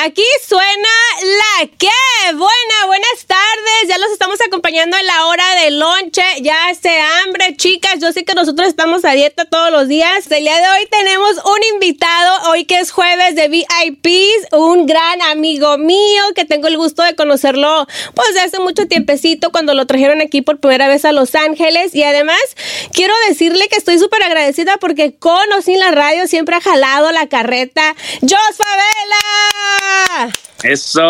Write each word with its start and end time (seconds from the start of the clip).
Aquí 0.00 0.22
suena 0.46 0.64
la 1.22 1.66
que 1.76 1.88
buena, 2.32 2.86
buenas 2.86 3.26
tardes. 3.26 3.88
Ya 3.88 3.98
los 3.98 4.12
estamos 4.12 4.38
acompañando 4.46 4.96
en 4.96 5.04
la 5.04 5.26
hora 5.26 5.44
de 5.56 5.72
lonche. 5.72 6.22
Ya 6.40 6.68
hace 6.68 7.00
hambre, 7.00 7.56
chicas. 7.56 7.98
Yo 8.00 8.12
sé 8.12 8.24
que 8.24 8.34
nosotros 8.34 8.68
estamos 8.68 9.04
a 9.04 9.14
dieta 9.14 9.46
todos 9.46 9.72
los 9.72 9.88
días. 9.88 10.30
El 10.30 10.44
día 10.44 10.56
de 10.56 10.68
hoy 10.68 10.86
tenemos 10.88 11.32
un 11.44 11.74
invitado, 11.74 12.50
hoy 12.50 12.64
que 12.64 12.78
es 12.78 12.92
jueves 12.92 13.34
de 13.34 13.48
VIPs, 13.48 14.52
un 14.52 14.86
gran 14.86 15.20
amigo 15.22 15.78
mío 15.78 16.22
que 16.36 16.44
tengo 16.44 16.68
el 16.68 16.76
gusto 16.76 17.02
de 17.02 17.16
conocerlo 17.16 17.88
pues 18.14 18.34
de 18.34 18.40
hace 18.40 18.60
mucho 18.60 18.86
tiempecito 18.86 19.50
cuando 19.50 19.74
lo 19.74 19.86
trajeron 19.88 20.20
aquí 20.20 20.42
por 20.42 20.60
primera 20.60 20.86
vez 20.86 21.06
a 21.06 21.12
Los 21.12 21.34
Ángeles. 21.34 21.92
Y 21.96 22.04
además 22.04 22.38
quiero 22.92 23.14
decirle 23.28 23.66
que 23.66 23.76
estoy 23.76 23.98
súper 23.98 24.22
agradecida 24.22 24.76
porque 24.76 25.16
con 25.16 25.52
o 25.54 25.60
sin 25.60 25.80
la 25.80 25.90
radio 25.90 26.28
siempre 26.28 26.54
ha 26.54 26.60
jalado 26.60 27.10
la 27.10 27.26
carreta. 27.26 27.96
¡Jos 28.20 28.56
Favela! 28.56 29.87
Yeah. 29.88 30.30
Eso. 30.62 31.00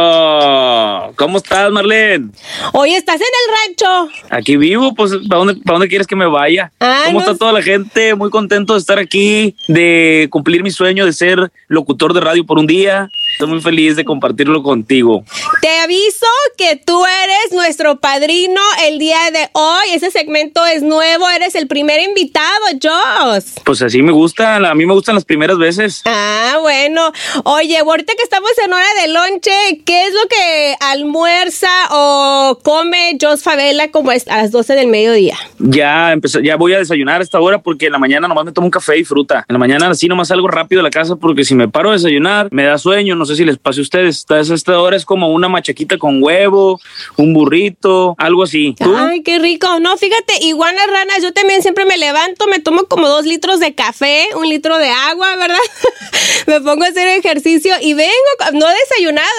¿Cómo 1.17 1.39
estás, 1.39 1.71
Marlene? 1.71 2.31
Hoy 2.73 2.95
estás 2.95 3.17
en 3.17 3.23
el 3.23 3.55
rancho. 3.57 4.13
Aquí 4.31 4.57
vivo, 4.57 4.95
pues, 4.95 5.13
¿para 5.29 5.39
dónde, 5.39 5.55
para 5.57 5.79
dónde 5.79 5.89
quieres 5.89 6.07
que 6.07 6.17
me 6.17 6.27
vaya? 6.27 6.71
Ah, 6.81 7.05
¿Cómo 7.07 7.15
no 7.15 7.21
está 7.21 7.33
sé. 7.33 7.39
toda 7.39 7.53
la 7.53 7.63
gente? 7.63 8.15
Muy 8.15 8.31
contento 8.31 8.75
de 8.75 8.81
estar 8.81 8.99
aquí, 8.99 9.57
de 9.67 10.29
cumplir 10.31 10.63
mi 10.63 10.71
sueño 10.71 11.07
de 11.07 11.13
ser 11.13 11.51
locutor 11.69 12.13
de 12.13 12.21
radio 12.21 12.45
por 12.45 12.59
un 12.59 12.67
día. 12.67 13.09
Estoy 13.33 13.49
muy 13.49 13.61
feliz 13.61 13.97
de 13.97 14.05
compartirlo 14.05 14.63
contigo. 14.63 15.25
Te 15.63 15.79
aviso 15.79 16.27
que 16.57 16.77
tú 16.77 17.05
eres 17.05 17.53
nuestro 17.53 18.01
padrino 18.01 18.61
el 18.85 18.99
día 18.99 19.31
de 19.33 19.49
hoy. 19.53 19.87
Ese 19.93 20.11
segmento 20.11 20.67
es 20.67 20.83
nuevo. 20.83 21.29
Eres 21.31 21.55
el 21.55 21.69
primer 21.69 22.01
invitado, 22.01 22.47
Jos. 22.83 23.55
Pues 23.65 23.81
así 23.81 24.03
me 24.03 24.13
gusta, 24.13 24.57
a 24.57 24.75
mí 24.75 24.85
me 24.87 24.93
gustan 24.93 25.15
las 25.15 25.25
primeras 25.25 25.57
veces. 25.57 26.03
Ah, 26.05 26.59
bueno. 26.61 27.13
Oye, 27.45 27.79
ahorita 27.79 28.13
que 28.17 28.23
estamos 28.23 28.51
en 28.65 28.73
hora 28.73 28.87
de 29.01 29.09
¿qué 29.41 30.07
es 30.07 30.13
lo 30.13 30.29
que 30.29 30.77
almuerza 30.81 31.69
o 31.91 32.59
come 32.63 33.17
Jos 33.21 33.43
Favela 33.43 33.91
como 33.91 34.13
es 34.13 34.27
a 34.29 34.39
las 34.39 34.51
12 34.51 34.75
del 34.75 34.89
mediodía? 34.89 35.37
Ya 35.59 36.13
empecé, 36.13 36.43
ya 36.43 36.57
voy 36.57 36.75
a 36.75 36.79
desayunar 36.79 37.21
a 37.21 37.25
esta 37.25 37.41
hora 37.41 37.61
porque 37.61 37.87
en 37.87 37.93
la 37.93 37.99
mañana 37.99 38.29
nomás 38.29 38.45
me 38.45 38.53
tomo 38.53 38.67
un 38.67 38.71
café 38.71 38.99
y 38.99 39.05
fruta. 39.05 39.45
En 39.49 39.55
la 39.55 39.59
mañana 39.59 39.89
así 39.89 40.09
nomás 40.09 40.29
salgo 40.29 40.49
rápido 40.49 40.81
de 40.81 40.85
la 40.85 40.91
casa 40.91 41.17
porque 41.17 41.45
si 41.45 41.55
me 41.55 41.69
paro 41.69 41.91
a 41.91 41.93
desayunar 41.93 42.49
me 42.51 42.65
da 42.65 42.79
sueño, 42.79 43.15
no 43.17 43.25
sé 43.25 43.37
si 43.37 43.45
les 43.45 43.59
pase 43.59 43.81
a 43.81 43.83
ustedes. 43.83 44.21
Entonces, 44.23 44.55
esta 44.55 44.81
hora 44.81 44.97
es 44.97 45.05
como 45.05 45.33
una 45.33 45.49
machaquita 45.49 45.99
con 45.99 46.23
huevo, 46.23 46.81
un 47.17 47.35
burrito, 47.35 48.15
algo 48.19 48.43
así. 48.43 48.75
¿Tú? 48.79 48.95
Ay, 48.97 49.23
qué 49.23 49.39
rico. 49.39 49.81
No, 49.81 49.97
fíjate, 49.97 50.35
iguanas 50.43 50.87
ranas, 50.87 51.23
yo 51.23 51.33
también 51.33 51.63
siempre 51.63 51.85
me 51.85 51.97
levanto, 51.97 52.47
me 52.47 52.59
tomo 52.59 52.85
como 52.85 53.09
dos 53.09 53.25
litros 53.25 53.61
de 53.61 53.75
café, 53.75 54.27
un 54.37 54.49
litro 54.49 54.79
de 54.79 54.89
agua, 54.89 55.37
¿verdad? 55.37 55.57
me 56.47 56.61
pongo 56.61 56.85
a 56.85 56.89
hacer 56.89 57.09
ejercicio 57.09 57.75
y 57.81 57.95
vengo, 57.95 58.11
no 58.53 58.69
he 58.69 58.95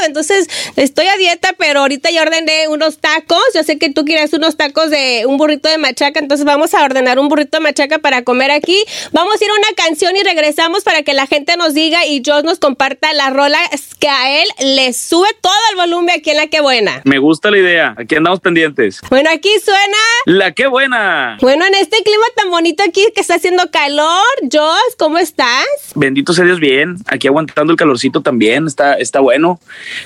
entonces 0.06 0.48
estoy 0.76 1.08
a 1.08 1.18
dieta, 1.18 1.54
pero 1.58 1.82
ahorita 1.82 2.09
ya 2.12 2.22
ordené 2.22 2.68
unos 2.68 2.98
tacos. 3.00 3.44
Yo 3.54 3.64
sé 3.64 3.78
que 3.78 3.90
tú 3.92 4.06
quieres 4.06 4.34
unos 4.34 4.58
tacos 4.58 4.90
de 4.90 5.23
un 5.26 5.38
burrito 5.38 5.70
de 5.70 5.78
machaca, 5.78 6.20
entonces 6.20 6.45
vamos 6.45 6.73
a 6.73 6.84
ordenar 6.84 7.20
un 7.20 7.28
burrito 7.30 7.58
de 7.58 7.64
machaca 7.64 8.00
para 8.00 8.23
comer 8.23 8.52
aquí. 8.52 8.84
Vamos 9.12 9.42
a 9.42 9.44
ir 9.44 9.50
a 9.52 9.54
una 9.54 9.76
canción 9.76 10.16
y 10.16 10.23
regresamos 10.23 10.84
para 10.84 11.04
que 11.04 11.14
la 11.14 11.28
gente 11.28 11.58
nos 11.58 11.73
diga 11.73 12.06
y 12.06 12.22
Joss 12.26 12.44
nos 12.44 12.60
comparta 12.60 13.14
la 13.14 13.30
rola 13.30 13.60
que 14.00 14.08
a 14.08 14.42
él 14.42 14.48
le 14.76 14.94
sube 14.94 15.28
todo 15.42 15.54
el 15.72 15.76
volumen 15.78 16.16
aquí 16.20 16.32
en 16.32 16.38
La 16.38 16.48
Que 16.48 16.62
Buena. 16.62 17.02
Me 17.06 17.20
gusta 17.20 17.52
la 17.52 17.58
idea. 17.58 17.95
Aquí 17.98 18.16
andamos 18.16 18.40
pendientes. 18.40 19.02
Bueno, 19.10 19.30
aquí 19.34 19.50
suena 19.64 19.98
La 20.26 20.52
qué 20.54 20.67
buena. 20.67 21.38
bueno, 21.42 21.66
en 21.66 21.76
este 21.76 22.02
clima 22.04 22.26
tan 22.36 22.50
bonito 22.50 22.84
aquí 22.84 23.06
que 23.14 23.22
está 23.22 23.36
haciendo 23.36 23.70
calor, 23.72 24.23
Joss, 24.52 24.95
¿cómo 24.98 25.17
estás? 25.17 25.66
Bendito 25.95 26.34
sea 26.34 26.45
Dios 26.45 26.60
bien. 26.60 26.98
Aquí 27.08 27.28
aguantando 27.28 27.72
el 27.72 27.78
calorcito 27.78 28.22
también. 28.22 28.67
Está, 28.67 28.95
está 28.95 29.20
bueno. 29.20 29.60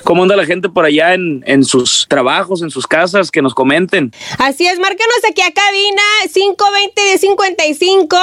¿Cómo 0.04 0.22
anda 0.22 0.36
la 0.36 0.46
gente 0.46 0.68
por 0.68 0.84
allá 0.84 1.14
en, 1.14 1.42
en 1.46 1.64
sus 1.64 2.06
trabajos, 2.08 2.62
en 2.62 2.70
sus 2.70 2.86
casas? 2.86 3.30
Que 3.30 3.42
nos 3.42 3.54
comenten. 3.54 4.12
Así 4.38 4.66
es, 4.66 4.78
márcanos 4.78 5.16
aquí 5.28 5.42
a 5.42 5.52
cabina 5.52 6.02
520 6.32 7.02
de 7.02 7.18
55 7.18 8.16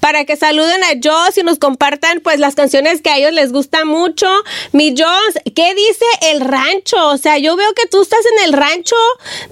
para 0.00 0.24
que 0.24 0.36
saluden 0.36 0.82
a 0.84 0.88
Joss 1.02 1.38
y 1.38 1.42
nos 1.42 1.58
compartan 1.58 2.20
pues 2.20 2.38
las 2.38 2.54
canciones 2.54 3.00
que 3.02 3.10
a 3.10 3.18
ellos 3.18 3.32
les 3.32 3.52
gustan 3.52 3.86
mucho. 3.88 4.26
Mi 4.72 4.94
Joss, 4.96 5.34
¿qué 5.54 5.74
dice 5.74 6.04
el 6.32 6.40
rancho? 6.40 6.96
O 7.08 7.16
sea, 7.18 7.38
yo 7.38 7.56
veo 7.56 7.72
que 7.74 7.88
tú 7.88 8.02
estás 8.02 8.20
en 8.38 8.44
el 8.48 8.52
rancho, 8.58 8.96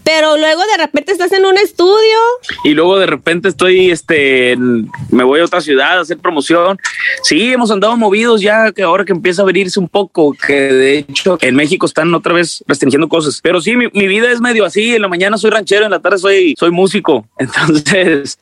pero 0.05 0.37
luego 0.37 0.63
de 0.71 0.77
repente 0.79 1.13
estás 1.13 1.33
en 1.33 1.45
un 1.47 1.57
estudio. 1.59 2.19
Y 2.65 2.71
luego 2.71 2.99
de 2.99 3.07
repente 3.07 3.49
estoy, 3.49 3.91
este, 3.91 4.53
en- 4.53 4.89
me 5.11 5.25
voy 5.25 5.41
a 5.41 5.45
otra 5.45 5.61
ciudad 5.61 5.99
a 5.99 6.01
hacer 6.01 6.19
promoción. 6.19 6.79
Sí, 7.23 7.53
hemos 7.53 7.71
andado 7.71 7.97
movidos 7.97 8.41
ya 8.41 8.73
que 8.73 8.83
ahora 8.83 9.05
que 9.05 9.13
empieza 9.13 9.43
a 9.43 9.45
abrirse 9.45 9.79
un 9.81 9.89
poco, 9.89 10.35
que 10.47 10.53
de 10.55 10.99
hecho 10.99 11.39
en 11.43 11.55
México 11.55 11.85
están 11.87 12.15
otra 12.15 12.33
vez 12.33 12.65
restringiendo 12.67 13.09
cosas. 13.09 13.41
Pero 13.43 13.61
sí, 13.61 13.77
mi, 13.77 13.87
mi 13.93 14.07
vida 14.09 14.33
es 14.33 14.41
medio 14.41 14.65
así. 14.65 14.95
En 14.95 15.03
la 15.03 15.09
mañana 15.09 15.37
soy 15.37 15.51
ranchero, 15.51 15.85
en 15.85 15.91
la 15.91 16.01
tarde 16.01 16.17
soy, 16.19 16.55
soy 16.59 16.71
músico. 16.71 17.27
Entonces 17.39 18.39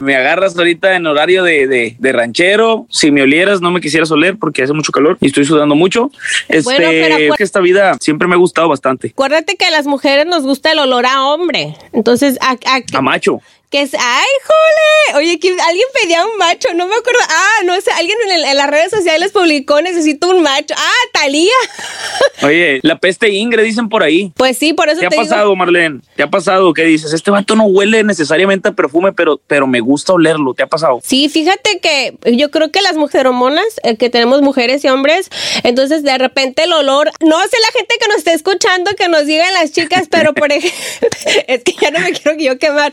me 0.00 0.16
agarras 0.16 0.56
ahorita 0.56 0.96
en 0.96 1.06
horario 1.06 1.42
de, 1.42 1.66
de, 1.66 1.96
de 1.98 2.12
ranchero. 2.12 2.86
Si 2.90 3.10
me 3.10 3.22
olieras, 3.22 3.60
no 3.60 3.70
me 3.70 3.80
quisieras 3.80 4.10
oler 4.10 4.36
porque 4.38 4.62
hace 4.62 4.72
mucho 4.72 4.92
calor 4.92 5.18
y 5.20 5.26
estoy 5.26 5.44
sudando 5.44 5.74
mucho. 5.74 6.10
Este, 6.48 6.62
Bueno, 6.64 6.88
pero 6.90 7.34
que 7.36 7.42
esta 7.44 7.60
vida 7.60 7.96
siempre 8.00 8.28
me 8.28 8.34
ha 8.34 8.38
gustado 8.38 8.68
bastante. 8.68 9.08
Acuérdate 9.08 9.56
que 9.56 9.64
a 9.66 9.70
las 9.70 9.86
mujeres 9.86 10.26
nos 10.26 10.42
gusta 10.44 10.72
el 10.72 10.78
olor 10.78 11.06
a 11.06 11.24
hombre. 11.26 11.74
Entonces, 11.92 12.38
a, 12.40 12.52
a- 12.52 12.98
A 12.98 13.02
macho. 13.02 13.40
Que 13.74 13.82
es, 13.82 13.92
ay, 13.98 14.28
jole, 14.46 15.18
oye, 15.18 15.40
que 15.40 15.48
alguien 15.48 15.86
pedía 16.00 16.24
un 16.24 16.36
macho, 16.38 16.68
no 16.74 16.86
me 16.86 16.94
acuerdo, 16.94 17.18
ah, 17.28 17.64
no 17.64 17.74
sé, 17.80 17.90
alguien 17.90 18.16
en, 18.26 18.30
el- 18.30 18.44
en 18.44 18.56
las 18.56 18.70
redes 18.70 18.92
sociales 18.92 19.32
publicó, 19.32 19.82
necesito 19.82 20.28
un 20.30 20.42
macho, 20.42 20.76
ah, 20.78 21.08
Talía. 21.12 21.50
Oye, 22.42 22.78
la 22.82 22.98
peste 23.00 23.30
Ingrid 23.30 23.64
dicen 23.64 23.88
por 23.88 24.04
ahí. 24.04 24.32
Pues 24.36 24.58
sí, 24.58 24.74
por 24.74 24.88
eso 24.90 25.00
¿Qué 25.00 25.06
ha 25.06 25.08
te 25.08 25.16
digo. 25.16 25.28
pasado, 25.28 25.56
Marlene? 25.56 26.00
¿Te 26.14 26.22
ha 26.22 26.30
pasado? 26.30 26.72
¿Qué 26.72 26.84
dices? 26.84 27.12
Este 27.12 27.30
vato 27.32 27.56
no 27.56 27.64
huele 27.64 28.04
necesariamente 28.04 28.68
a 28.68 28.72
perfume, 28.72 29.12
pero, 29.12 29.40
pero 29.46 29.66
me 29.66 29.80
gusta 29.80 30.12
olerlo. 30.12 30.54
¿Te 30.54 30.62
ha 30.62 30.66
pasado? 30.68 31.00
Sí, 31.02 31.28
fíjate 31.28 31.80
que 31.80 32.16
yo 32.36 32.50
creo 32.52 32.70
que 32.70 32.80
las 32.82 32.94
mujeromonas, 32.96 33.64
eh, 33.82 33.96
que 33.96 34.08
tenemos 34.10 34.42
mujeres 34.42 34.84
y 34.84 34.88
hombres, 34.88 35.30
entonces 35.64 36.02
de 36.04 36.16
repente 36.18 36.64
el 36.64 36.72
olor, 36.74 37.10
no 37.20 37.40
sé 37.42 37.56
la 37.60 37.72
gente 37.78 37.96
que 38.00 38.06
nos 38.08 38.18
esté 38.18 38.34
escuchando 38.34 38.92
que 38.96 39.08
nos 39.08 39.26
digan 39.26 39.52
las 39.54 39.72
chicas, 39.72 40.06
pero 40.10 40.32
por 40.34 40.52
ejemplo, 40.52 41.08
es 41.48 41.64
que 41.64 41.72
ya 41.80 41.90
no 41.90 42.00
me 42.00 42.12
quiero 42.12 42.36
que 42.36 42.44
yo 42.44 42.58
quemar, 42.58 42.92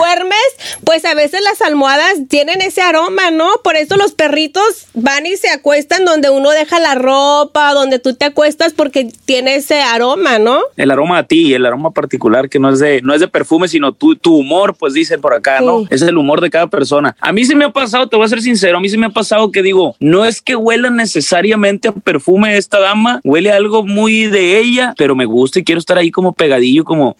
duermes, 0.00 0.80
pues 0.84 1.04
a 1.04 1.14
veces 1.14 1.40
las 1.42 1.60
almohadas 1.60 2.14
tienen 2.28 2.62
ese 2.62 2.80
aroma, 2.80 3.30
¿no? 3.30 3.48
Por 3.62 3.76
eso 3.76 3.96
los 3.96 4.12
perritos 4.12 4.86
van 4.94 5.26
y 5.26 5.36
se 5.36 5.50
acuestan 5.50 6.04
donde 6.04 6.30
uno 6.30 6.50
deja 6.50 6.80
la 6.80 6.94
ropa, 6.94 7.74
donde 7.74 7.98
tú 7.98 8.14
te 8.14 8.24
acuestas 8.24 8.72
porque 8.72 9.10
tiene 9.24 9.56
ese 9.56 9.82
aroma, 9.82 10.38
¿no? 10.38 10.60
El 10.76 10.90
aroma 10.90 11.18
a 11.18 11.22
ti, 11.24 11.52
el 11.52 11.66
aroma 11.66 11.90
particular 11.90 12.48
que 12.48 12.58
no 12.58 12.70
es 12.70 12.78
de, 12.78 13.02
no 13.02 13.12
es 13.14 13.20
de 13.20 13.28
perfume, 13.28 13.68
sino 13.68 13.92
tu, 13.92 14.16
tu 14.16 14.36
humor, 14.36 14.74
pues 14.74 14.94
dicen 14.94 15.20
por 15.20 15.34
acá, 15.34 15.60
¿no? 15.60 15.80
Sí. 15.80 15.88
Es 15.90 16.02
el 16.02 16.16
humor 16.16 16.40
de 16.40 16.50
cada 16.50 16.68
persona. 16.68 17.14
A 17.20 17.32
mí 17.32 17.44
sí 17.44 17.54
me 17.54 17.66
ha 17.66 17.70
pasado, 17.70 18.08
te 18.08 18.16
voy 18.16 18.24
a 18.24 18.28
ser 18.28 18.40
sincero, 18.40 18.78
a 18.78 18.80
mí 18.80 18.88
sí 18.88 18.96
me 18.96 19.06
ha 19.06 19.10
pasado 19.10 19.52
que 19.52 19.62
digo, 19.62 19.96
no 20.00 20.24
es 20.24 20.40
que 20.40 20.56
huela 20.56 20.88
necesariamente 20.88 21.88
a 21.88 21.92
perfume 21.92 22.56
esta 22.56 22.80
dama, 22.80 23.20
huele 23.24 23.52
a 23.52 23.56
algo 23.56 23.84
muy 23.84 24.26
de 24.26 24.58
ella, 24.58 24.94
pero 24.96 25.14
me 25.14 25.26
gusta 25.26 25.58
y 25.58 25.64
quiero 25.64 25.78
estar 25.78 25.98
ahí 25.98 26.10
como 26.10 26.32
pegadillo, 26.32 26.84
como 26.84 27.16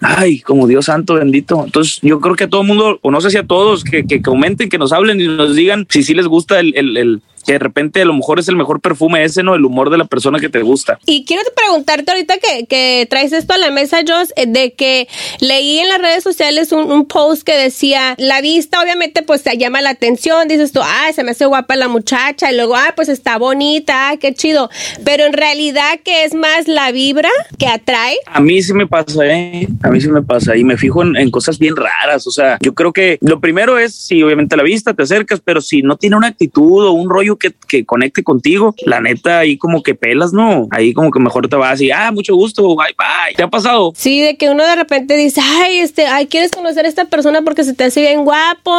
Ay, 0.00 0.40
como 0.40 0.66
Dios 0.66 0.86
santo 0.86 1.14
bendito. 1.14 1.62
Entonces, 1.64 1.98
yo 2.02 2.20
creo 2.20 2.34
que 2.36 2.44
a 2.44 2.48
todo 2.48 2.62
mundo, 2.62 2.98
o 3.02 3.10
no 3.10 3.20
sé 3.20 3.30
si 3.30 3.38
a 3.38 3.46
todos, 3.46 3.82
que, 3.82 4.06
que 4.06 4.20
comenten, 4.20 4.68
que 4.68 4.78
nos 4.78 4.92
hablen 4.92 5.20
y 5.20 5.26
nos 5.26 5.56
digan 5.56 5.86
si 5.88 6.02
sí 6.02 6.14
les 6.14 6.26
gusta 6.26 6.60
el, 6.60 6.74
el, 6.76 6.96
el- 6.96 7.22
que 7.46 7.54
de 7.54 7.58
repente 7.58 8.02
a 8.02 8.04
lo 8.04 8.14
mejor 8.14 8.38
es 8.38 8.48
el 8.48 8.56
mejor 8.56 8.80
perfume 8.80 9.24
ese, 9.24 9.42
¿no? 9.42 9.54
El 9.54 9.64
humor 9.64 9.90
de 9.90 9.98
la 9.98 10.04
persona 10.04 10.38
que 10.38 10.48
te 10.48 10.62
gusta. 10.62 10.98
Y 11.06 11.24
quiero 11.24 11.42
preguntarte 11.54 12.10
ahorita 12.10 12.34
que, 12.38 12.66
que 12.66 13.06
traes 13.08 13.32
esto 13.32 13.54
a 13.54 13.58
la 13.58 13.70
mesa, 13.70 13.98
Joss, 14.06 14.32
eh, 14.36 14.46
de 14.46 14.72
que 14.74 15.08
leí 15.40 15.78
en 15.78 15.88
las 15.88 16.00
redes 16.00 16.22
sociales 16.22 16.72
un, 16.72 16.90
un 16.90 17.06
post 17.06 17.42
que 17.42 17.56
decía, 17.56 18.14
la 18.18 18.40
vista 18.40 18.80
obviamente 18.82 19.22
pues 19.22 19.42
te 19.42 19.56
llama 19.56 19.80
la 19.80 19.90
atención, 19.90 20.48
dices 20.48 20.72
tú, 20.72 20.80
ah, 20.82 21.12
se 21.14 21.24
me 21.24 21.30
hace 21.30 21.46
guapa 21.46 21.76
la 21.76 21.88
muchacha, 21.88 22.50
y 22.50 22.56
luego, 22.56 22.76
ah, 22.76 22.92
pues 22.94 23.08
está 23.08 23.38
bonita, 23.38 24.10
ah, 24.10 24.16
qué 24.16 24.34
chido, 24.34 24.70
pero 25.04 25.24
en 25.24 25.32
realidad 25.32 26.00
que 26.04 26.24
es 26.24 26.34
más 26.34 26.68
la 26.68 26.90
vibra 26.92 27.30
que 27.58 27.66
atrae. 27.66 28.16
A 28.26 28.40
mí 28.40 28.62
sí 28.62 28.72
me 28.72 28.86
pasa, 28.86 29.26
¿eh? 29.26 29.68
A 29.82 29.90
mí 29.90 30.00
sí 30.00 30.08
me 30.08 30.22
pasa 30.22 30.56
y 30.56 30.64
me 30.64 30.76
fijo 30.76 31.02
en, 31.02 31.16
en 31.16 31.30
cosas 31.30 31.58
bien 31.58 31.76
raras. 31.76 32.26
O 32.26 32.30
sea, 32.30 32.58
yo 32.60 32.74
creo 32.74 32.92
que 32.92 33.18
lo 33.20 33.40
primero 33.40 33.78
es, 33.78 33.94
si 33.94 34.22
obviamente 34.22 34.56
la 34.56 34.62
vista 34.62 34.94
te 34.94 35.02
acercas, 35.02 35.40
pero 35.44 35.60
si 35.60 35.82
no 35.82 35.96
tiene 35.96 36.16
una 36.16 36.28
actitud 36.28 36.86
o 36.86 36.92
un 36.92 37.08
rollo 37.08 37.35
que, 37.36 37.52
que 37.68 37.84
conecte 37.84 38.22
contigo, 38.22 38.74
la 38.84 39.00
neta 39.00 39.38
ahí 39.40 39.56
como 39.58 39.82
que 39.82 39.94
pelas, 39.94 40.32
¿no? 40.32 40.66
Ahí 40.70 40.92
como 40.92 41.10
que 41.10 41.18
mejor 41.20 41.48
te 41.48 41.56
vas 41.56 41.80
y, 41.80 41.90
ah, 41.90 42.10
mucho 42.12 42.34
gusto, 42.34 42.62
bye, 42.76 42.94
bye. 42.96 43.34
¿Te 43.36 43.42
ha 43.42 43.48
pasado? 43.48 43.92
Sí, 43.96 44.20
de 44.20 44.36
que 44.36 44.50
uno 44.50 44.64
de 44.64 44.76
repente 44.76 45.16
dice, 45.16 45.40
ay, 45.42 45.78
este, 45.78 46.06
ay, 46.06 46.26
¿quieres 46.26 46.50
conocer 46.50 46.84
a 46.84 46.88
esta 46.88 47.04
persona 47.06 47.42
porque 47.42 47.64
se 47.64 47.74
te 47.74 47.84
hace 47.84 48.00
bien 48.00 48.24
guapo? 48.24 48.72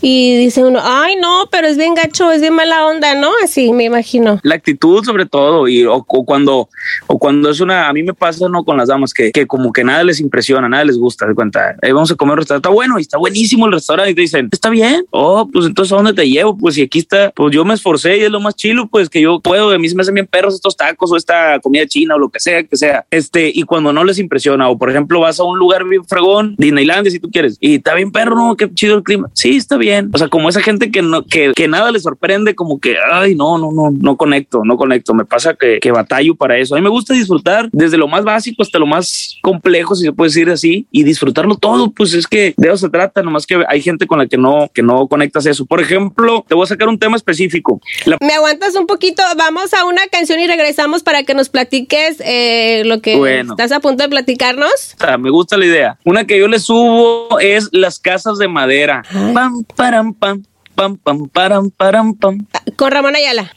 Y 0.00 0.36
dice 0.36 0.64
uno, 0.64 0.80
ay, 0.82 1.16
no, 1.16 1.48
pero 1.50 1.66
es 1.66 1.76
bien 1.76 1.94
gacho, 1.94 2.30
es 2.30 2.40
bien 2.40 2.54
mala 2.54 2.86
onda, 2.86 3.14
¿no? 3.14 3.30
Así, 3.42 3.72
me 3.72 3.84
imagino. 3.84 4.40
La 4.42 4.54
actitud 4.54 5.04
sobre 5.04 5.26
todo 5.26 5.68
y 5.68 5.84
o, 5.84 5.94
o 6.06 6.24
cuando 6.24 6.68
o 7.06 7.18
cuando 7.18 7.50
es 7.50 7.60
una 7.60 7.88
a 7.88 7.92
mí 7.92 8.02
me 8.02 8.14
pasa 8.14 8.48
no 8.48 8.64
con 8.64 8.76
las 8.76 8.88
damas 8.88 9.12
que, 9.12 9.32
que 9.32 9.46
como 9.46 9.72
que 9.72 9.84
nada 9.84 10.04
les 10.04 10.20
impresiona, 10.20 10.68
nada 10.68 10.84
les 10.84 10.98
gusta, 10.98 11.26
de 11.26 11.34
cuenta. 11.34 11.76
"Eh, 11.82 11.92
vamos 11.92 12.10
a 12.10 12.14
comer 12.14 12.32
un 12.34 12.38
restaurante, 12.38 12.68
está 12.68 12.74
bueno 12.74 12.98
y 12.98 13.02
está 13.02 13.18
buenísimo 13.18 13.66
el 13.66 13.72
restaurante 13.72 14.10
y 14.12 14.14
te 14.14 14.20
dicen, 14.22 14.48
"¿Está 14.52 14.70
bien?" 14.70 15.04
Oh, 15.10 15.48
pues 15.52 15.66
entonces 15.66 15.92
¿a 15.92 15.96
dónde 15.96 16.12
te 16.12 16.28
llevo? 16.28 16.56
Pues 16.56 16.74
si 16.74 16.82
aquí 16.82 16.98
está, 16.98 17.30
pues 17.34 17.54
yo 17.54 17.64
me 17.64 17.74
esforcé 17.74 17.93
esforcé 17.94 18.18
y 18.18 18.22
es 18.22 18.30
lo 18.30 18.40
más 18.40 18.54
chilo, 18.54 18.86
pues 18.86 19.08
que 19.08 19.20
yo 19.20 19.40
puedo, 19.40 19.70
a 19.70 19.78
mí 19.78 19.88
se 19.88 19.94
me 19.94 20.02
hacen 20.02 20.14
bien 20.14 20.26
perros 20.26 20.54
estos 20.54 20.76
tacos 20.76 21.12
o 21.12 21.16
esta 21.16 21.58
comida 21.60 21.86
china 21.86 22.16
o 22.16 22.18
lo 22.18 22.28
que 22.28 22.40
sea, 22.40 22.62
que 22.64 22.76
sea. 22.76 23.06
Este, 23.10 23.50
y 23.54 23.62
cuando 23.62 23.92
no 23.92 24.04
les 24.04 24.18
impresiona, 24.18 24.68
o 24.68 24.78
por 24.78 24.90
ejemplo 24.90 25.20
vas 25.20 25.40
a 25.40 25.44
un 25.44 25.58
lugar 25.58 25.84
bien 25.84 26.04
fregón, 26.04 26.54
Disneylandia 26.58 27.10
si 27.10 27.20
tú 27.20 27.30
quieres, 27.30 27.56
y 27.60 27.76
está 27.76 27.94
bien 27.94 28.10
perro, 28.10 28.34
no, 28.36 28.56
qué 28.56 28.72
chido 28.72 28.96
el 28.96 29.02
clima. 29.02 29.30
Sí, 29.32 29.56
está 29.56 29.76
bien. 29.76 30.10
O 30.12 30.18
sea, 30.18 30.28
como 30.28 30.48
esa 30.48 30.60
gente 30.60 30.90
que 30.90 31.02
no, 31.02 31.24
que, 31.24 31.52
que 31.54 31.68
nada 31.68 31.90
le 31.90 32.00
sorprende, 32.00 32.54
como 32.54 32.80
que, 32.80 32.96
ay, 33.12 33.34
no, 33.34 33.58
no, 33.58 33.72
no, 33.72 33.90
no 33.90 34.16
conecto, 34.16 34.62
no 34.64 34.76
conecto. 34.76 35.14
Me 35.14 35.24
pasa 35.24 35.54
que, 35.54 35.78
que 35.80 35.90
batallo 35.90 36.34
para 36.34 36.58
eso. 36.58 36.74
A 36.74 36.78
mí 36.78 36.82
me 36.82 36.90
gusta 36.90 37.14
disfrutar 37.14 37.68
desde 37.72 37.96
lo 37.96 38.08
más 38.08 38.24
básico 38.24 38.62
hasta 38.62 38.78
lo 38.78 38.86
más 38.86 39.36
complejo, 39.42 39.94
si 39.94 40.04
se 40.04 40.12
puede 40.12 40.28
decir 40.30 40.50
así, 40.50 40.86
y 40.90 41.02
disfrutarlo 41.04 41.56
todo. 41.56 41.90
Pues 41.90 42.14
es 42.14 42.26
que 42.26 42.54
de 42.56 42.68
eso 42.68 42.78
se 42.78 42.88
trata, 42.88 43.22
nomás 43.22 43.46
que 43.46 43.62
hay 43.68 43.80
gente 43.80 44.06
con 44.06 44.18
la 44.18 44.26
que 44.26 44.36
no, 44.36 44.70
que 44.72 44.82
no 44.82 45.06
conectas 45.08 45.46
eso. 45.46 45.66
Por 45.66 45.80
ejemplo, 45.80 46.44
te 46.48 46.54
voy 46.54 46.64
a 46.64 46.68
sacar 46.68 46.88
un 46.88 46.98
tema 46.98 47.16
específico. 47.16 47.73
La 48.04 48.16
¿Me 48.20 48.34
aguantas 48.34 48.74
un 48.76 48.86
poquito? 48.86 49.22
Vamos 49.36 49.74
a 49.74 49.84
una 49.84 50.06
canción 50.08 50.40
y 50.40 50.46
regresamos 50.46 51.02
para 51.02 51.22
que 51.22 51.34
nos 51.34 51.48
platiques 51.48 52.20
eh, 52.20 52.82
lo 52.84 53.00
que 53.00 53.40
estás 53.40 53.72
a 53.72 53.80
punto 53.80 54.02
de 54.02 54.08
platicarnos. 54.08 54.96
me 55.18 55.30
gusta 55.30 55.56
la 55.56 55.66
idea. 55.66 55.98
Una 56.04 56.26
que 56.26 56.38
yo 56.38 56.48
le 56.48 56.58
subo 56.58 57.38
es 57.40 57.68
Las 57.72 57.98
Casas 57.98 58.38
de 58.38 58.48
Madera. 58.48 59.02
Pam, 59.32 59.64
param, 59.76 60.14
pam, 60.14 60.44
pam, 60.74 60.96
pam, 60.96 61.28
param, 61.28 61.70
param, 61.70 62.14
pam. 62.14 62.46
Con 62.76 62.90
Ramón 62.90 63.16
Ayala 63.16 63.52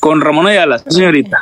con 0.00 0.20
Ramón 0.22 0.46
Ayala, 0.46 0.78
señorita. 0.78 1.40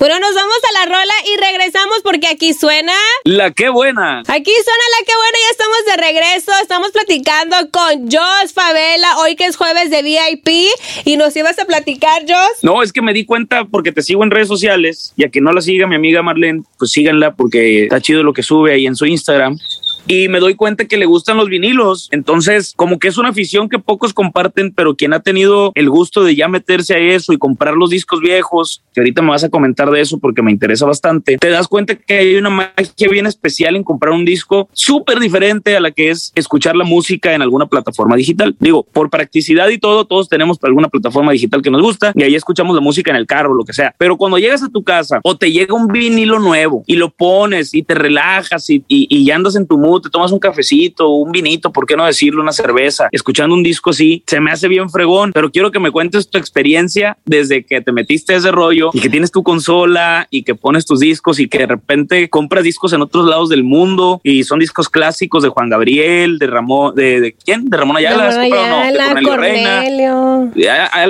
Bueno, 0.00 0.18
nos 0.18 0.34
vamos 0.34 0.56
a 0.56 0.78
la 0.80 0.92
rola 0.96 1.12
y 1.26 1.38
regresamos 1.38 1.98
porque 2.02 2.26
aquí 2.26 2.54
suena. 2.54 2.94
La 3.24 3.50
qué 3.50 3.68
buena. 3.68 4.20
Aquí 4.20 4.50
suena 4.50 4.84
la 4.98 5.04
qué 5.04 5.12
buena, 5.14 5.38
ya 5.44 5.50
estamos 5.50 5.78
de 5.84 5.96
regreso. 5.98 6.52
Estamos 6.62 6.90
platicando 6.90 7.56
con 7.70 8.10
Joss 8.10 8.54
Favela, 8.54 9.18
hoy 9.18 9.36
que 9.36 9.44
es 9.44 9.56
jueves 9.56 9.90
de 9.90 10.02
VIP. 10.02 10.70
Y 11.04 11.18
nos 11.18 11.36
ibas 11.36 11.58
a 11.58 11.66
platicar, 11.66 12.22
Joss. 12.22 12.62
No, 12.62 12.82
es 12.82 12.94
que 12.94 13.02
me 13.02 13.12
di 13.12 13.26
cuenta 13.26 13.66
porque 13.66 13.92
te 13.92 14.00
sigo 14.00 14.24
en 14.24 14.30
redes 14.30 14.48
sociales 14.48 15.12
y 15.18 15.24
a 15.24 15.28
que 15.28 15.42
no 15.42 15.52
la 15.52 15.60
siga 15.60 15.86
mi 15.86 15.96
amiga 15.96 16.22
Marlene, 16.22 16.62
pues 16.78 16.92
síganla 16.92 17.34
porque 17.34 17.82
está 17.82 18.00
chido 18.00 18.22
lo 18.22 18.32
que 18.32 18.42
sube 18.42 18.72
ahí 18.72 18.86
en 18.86 18.96
su 18.96 19.04
Instagram 19.04 19.58
y 20.06 20.28
me 20.28 20.40
doy 20.40 20.54
cuenta 20.54 20.84
que 20.84 20.96
le 20.96 21.06
gustan 21.06 21.36
los 21.36 21.48
vinilos. 21.48 22.08
Entonces, 22.10 22.72
como 22.76 22.98
que 22.98 23.08
es 23.08 23.18
una 23.18 23.30
afición 23.30 23.68
que 23.68 23.78
pocos 23.78 24.12
comparten, 24.12 24.72
pero 24.72 24.94
quien 24.94 25.12
ha 25.12 25.20
tenido 25.20 25.72
el 25.74 25.90
gusto 25.90 26.24
de 26.24 26.34
ya 26.34 26.48
meterse 26.48 26.94
a 26.94 26.98
eso 26.98 27.32
y 27.32 27.38
comprar 27.38 27.74
los 27.74 27.90
discos 27.90 28.20
viejos, 28.20 28.82
que 28.92 29.00
ahorita 29.00 29.22
me 29.22 29.30
vas 29.30 29.44
a 29.44 29.48
comentar 29.48 29.90
de 29.90 30.00
eso 30.00 30.18
porque 30.18 30.42
me 30.42 30.50
interesa 30.50 30.86
bastante, 30.86 31.38
te 31.38 31.50
das 31.50 31.68
cuenta 31.68 31.94
que 31.94 32.14
hay 32.14 32.36
una 32.36 32.50
magia 32.50 33.08
bien 33.10 33.26
especial 33.26 33.76
en 33.76 33.84
comprar 33.84 34.12
un 34.12 34.24
disco 34.24 34.68
súper 34.72 35.20
diferente 35.20 35.76
a 35.76 35.80
la 35.80 35.90
que 35.90 36.10
es 36.10 36.32
escuchar 36.34 36.76
la 36.76 36.84
música 36.84 37.34
en 37.34 37.42
alguna 37.42 37.66
plataforma 37.66 38.16
digital. 38.16 38.56
Digo, 38.58 38.82
por 38.82 39.10
practicidad 39.10 39.68
y 39.68 39.78
todo, 39.78 40.04
todos 40.06 40.28
tenemos 40.28 40.58
alguna 40.62 40.88
plataforma 40.88 41.32
digital 41.32 41.62
que 41.62 41.70
nos 41.70 41.82
gusta 41.82 42.12
y 42.14 42.22
ahí 42.22 42.34
escuchamos 42.34 42.74
la 42.74 42.80
música 42.80 43.10
en 43.10 43.16
el 43.16 43.26
carro, 43.26 43.54
lo 43.54 43.64
que 43.64 43.72
sea. 43.72 43.94
Pero 43.98 44.16
cuando 44.16 44.38
llegas 44.38 44.62
a 44.62 44.68
tu 44.68 44.82
casa 44.82 45.20
o 45.22 45.36
te 45.36 45.52
llega 45.52 45.74
un 45.74 45.88
vinilo 45.88 46.38
nuevo 46.38 46.82
y 46.86 46.96
lo 46.96 47.10
pones 47.10 47.74
y 47.74 47.82
te 47.82 47.94
relajas 47.94 48.70
y, 48.70 48.84
y 48.88 49.24
ya 49.24 49.36
andas 49.36 49.56
en 49.56 49.66
tu 49.66 49.78
música, 49.78 49.89
te 49.98 50.10
tomas 50.10 50.30
un 50.30 50.38
cafecito, 50.38 51.08
un 51.08 51.32
vinito, 51.32 51.72
¿por 51.72 51.86
qué 51.86 51.96
no 51.96 52.04
decirlo? 52.04 52.42
Una 52.42 52.52
cerveza, 52.52 53.08
escuchando 53.10 53.54
un 53.54 53.62
disco 53.62 53.90
así, 53.90 54.22
se 54.26 54.40
me 54.40 54.50
hace 54.50 54.68
bien 54.68 54.90
fregón, 54.90 55.32
pero 55.32 55.50
quiero 55.50 55.70
que 55.70 55.80
me 55.80 55.90
cuentes 55.90 56.28
tu 56.28 56.36
experiencia 56.36 57.16
desde 57.24 57.64
que 57.64 57.80
te 57.80 57.92
metiste 57.92 58.34
a 58.34 58.36
ese 58.36 58.50
rollo 58.50 58.90
y 58.92 59.00
que 59.00 59.08
tienes 59.08 59.30
tu 59.30 59.42
consola 59.42 60.28
y 60.30 60.42
que 60.42 60.54
pones 60.54 60.84
tus 60.84 61.00
discos 61.00 61.40
y 61.40 61.48
que 61.48 61.58
de 61.58 61.66
repente 61.66 62.28
compras 62.28 62.64
discos 62.64 62.92
en 62.92 63.02
otros 63.02 63.26
lados 63.26 63.48
del 63.48 63.64
mundo 63.64 64.20
y 64.22 64.44
son 64.44 64.58
discos 64.58 64.88
clásicos 64.88 65.42
de 65.42 65.48
Juan 65.48 65.70
Gabriel, 65.70 66.38
de 66.38 66.46
Ramón, 66.46 66.94
de, 66.94 67.34
quién? 67.44 67.68
De 67.68 67.76
Ramón 67.76 67.96
Ayala, 67.96 68.36
de 68.36 69.22
Cornelio, 69.22 70.50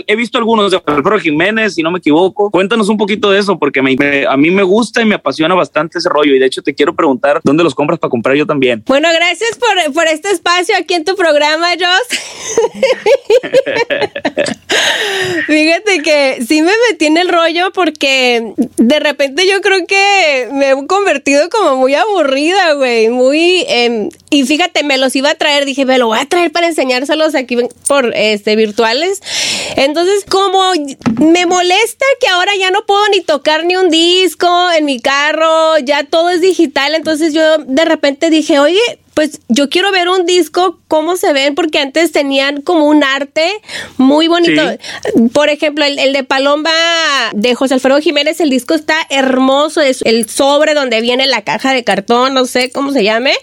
He 0.06 0.16
visto 0.16 0.38
algunos 0.38 0.70
de 0.70 0.80
Alfredo 0.86 1.18
Jiménez, 1.18 1.74
si 1.74 1.82
no 1.82 1.90
me 1.90 1.98
equivoco. 1.98 2.50
Cuéntanos 2.50 2.88
un 2.88 2.96
poquito 2.96 3.30
de 3.30 3.40
eso 3.40 3.58
porque 3.58 3.80
a 3.80 4.36
mí 4.36 4.50
me 4.50 4.62
gusta 4.62 5.02
y 5.02 5.04
me 5.04 5.16
apasiona 5.16 5.54
bastante 5.54 5.98
ese 5.98 6.08
rollo 6.08 6.34
y 6.34 6.38
de 6.38 6.46
hecho 6.46 6.62
te 6.62 6.74
quiero 6.74 6.94
preguntar 6.94 7.40
dónde 7.42 7.64
los 7.64 7.74
compras 7.74 7.98
para 7.98 8.10
comprar 8.10 8.36
yo 8.36 8.46
también. 8.46 8.69
Bueno, 8.86 9.08
gracias 9.12 9.58
por, 9.58 9.92
por 9.92 10.06
este 10.06 10.30
espacio 10.30 10.76
aquí 10.76 10.94
en 10.94 11.04
tu 11.04 11.16
programa, 11.16 11.68
Joss. 11.78 12.18
Sí 16.46 16.62
me 16.62 16.72
metí 16.88 17.06
en 17.06 17.16
el 17.16 17.28
rollo 17.28 17.72
porque 17.72 18.54
de 18.76 19.00
repente 19.00 19.46
yo 19.46 19.60
creo 19.60 19.86
que 19.86 20.48
me 20.52 20.70
he 20.70 20.86
convertido 20.86 21.48
como 21.50 21.76
muy 21.76 21.94
aburrida, 21.94 22.74
güey. 22.74 23.08
Muy. 23.08 23.66
Y 24.30 24.44
fíjate, 24.44 24.82
me 24.82 24.98
los 24.98 25.14
iba 25.16 25.30
a 25.30 25.34
traer. 25.34 25.64
Dije, 25.64 25.84
me 25.84 25.98
lo 25.98 26.06
voy 26.08 26.18
a 26.18 26.26
traer 26.26 26.52
para 26.52 26.66
enseñárselos 26.66 27.34
aquí 27.34 27.56
por 27.86 28.14
este 28.14 28.56
virtuales. 28.56 29.22
Entonces, 29.76 30.24
como 30.28 30.72
me 31.20 31.46
molesta 31.46 32.04
que 32.20 32.28
ahora 32.28 32.52
ya 32.58 32.70
no 32.70 32.84
puedo 32.86 33.08
ni 33.08 33.20
tocar 33.20 33.64
ni 33.64 33.76
un 33.76 33.90
disco 33.90 34.70
en 34.72 34.84
mi 34.84 35.00
carro, 35.00 35.78
ya 35.78 36.04
todo 36.04 36.30
es 36.30 36.40
digital. 36.40 36.94
Entonces 36.94 37.34
yo 37.34 37.58
de 37.58 37.84
repente 37.84 38.30
dije, 38.30 38.58
oye, 38.58 38.80
pues 39.14 39.40
yo 39.48 39.68
quiero 39.68 39.90
ver 39.92 40.08
un 40.08 40.24
disco, 40.24 40.78
cómo 40.88 41.16
se 41.16 41.32
ven, 41.32 41.54
porque 41.54 41.78
antes 41.78 42.12
tenían 42.12 42.62
como 42.62 42.86
un 42.86 43.04
arte 43.04 43.50
muy 43.96 44.28
bonito. 44.28 44.62
Por 45.32 45.50
ejemplo, 45.50 45.84
el, 45.84 46.12
de 46.12 46.24
Palomba 46.24 46.70
de 47.34 47.54
José 47.54 47.74
Alfredo 47.74 48.00
Jiménez, 48.00 48.40
el 48.40 48.50
disco 48.50 48.74
está 48.74 48.96
hermoso, 49.10 49.80
es 49.80 50.02
el 50.02 50.28
sobre 50.28 50.74
donde 50.74 51.00
viene 51.00 51.26
la 51.26 51.42
caja 51.42 51.72
de 51.72 51.84
cartón, 51.84 52.34
no 52.34 52.46
sé 52.46 52.70
cómo 52.70 52.92
se 52.92 53.04
llame. 53.04 53.34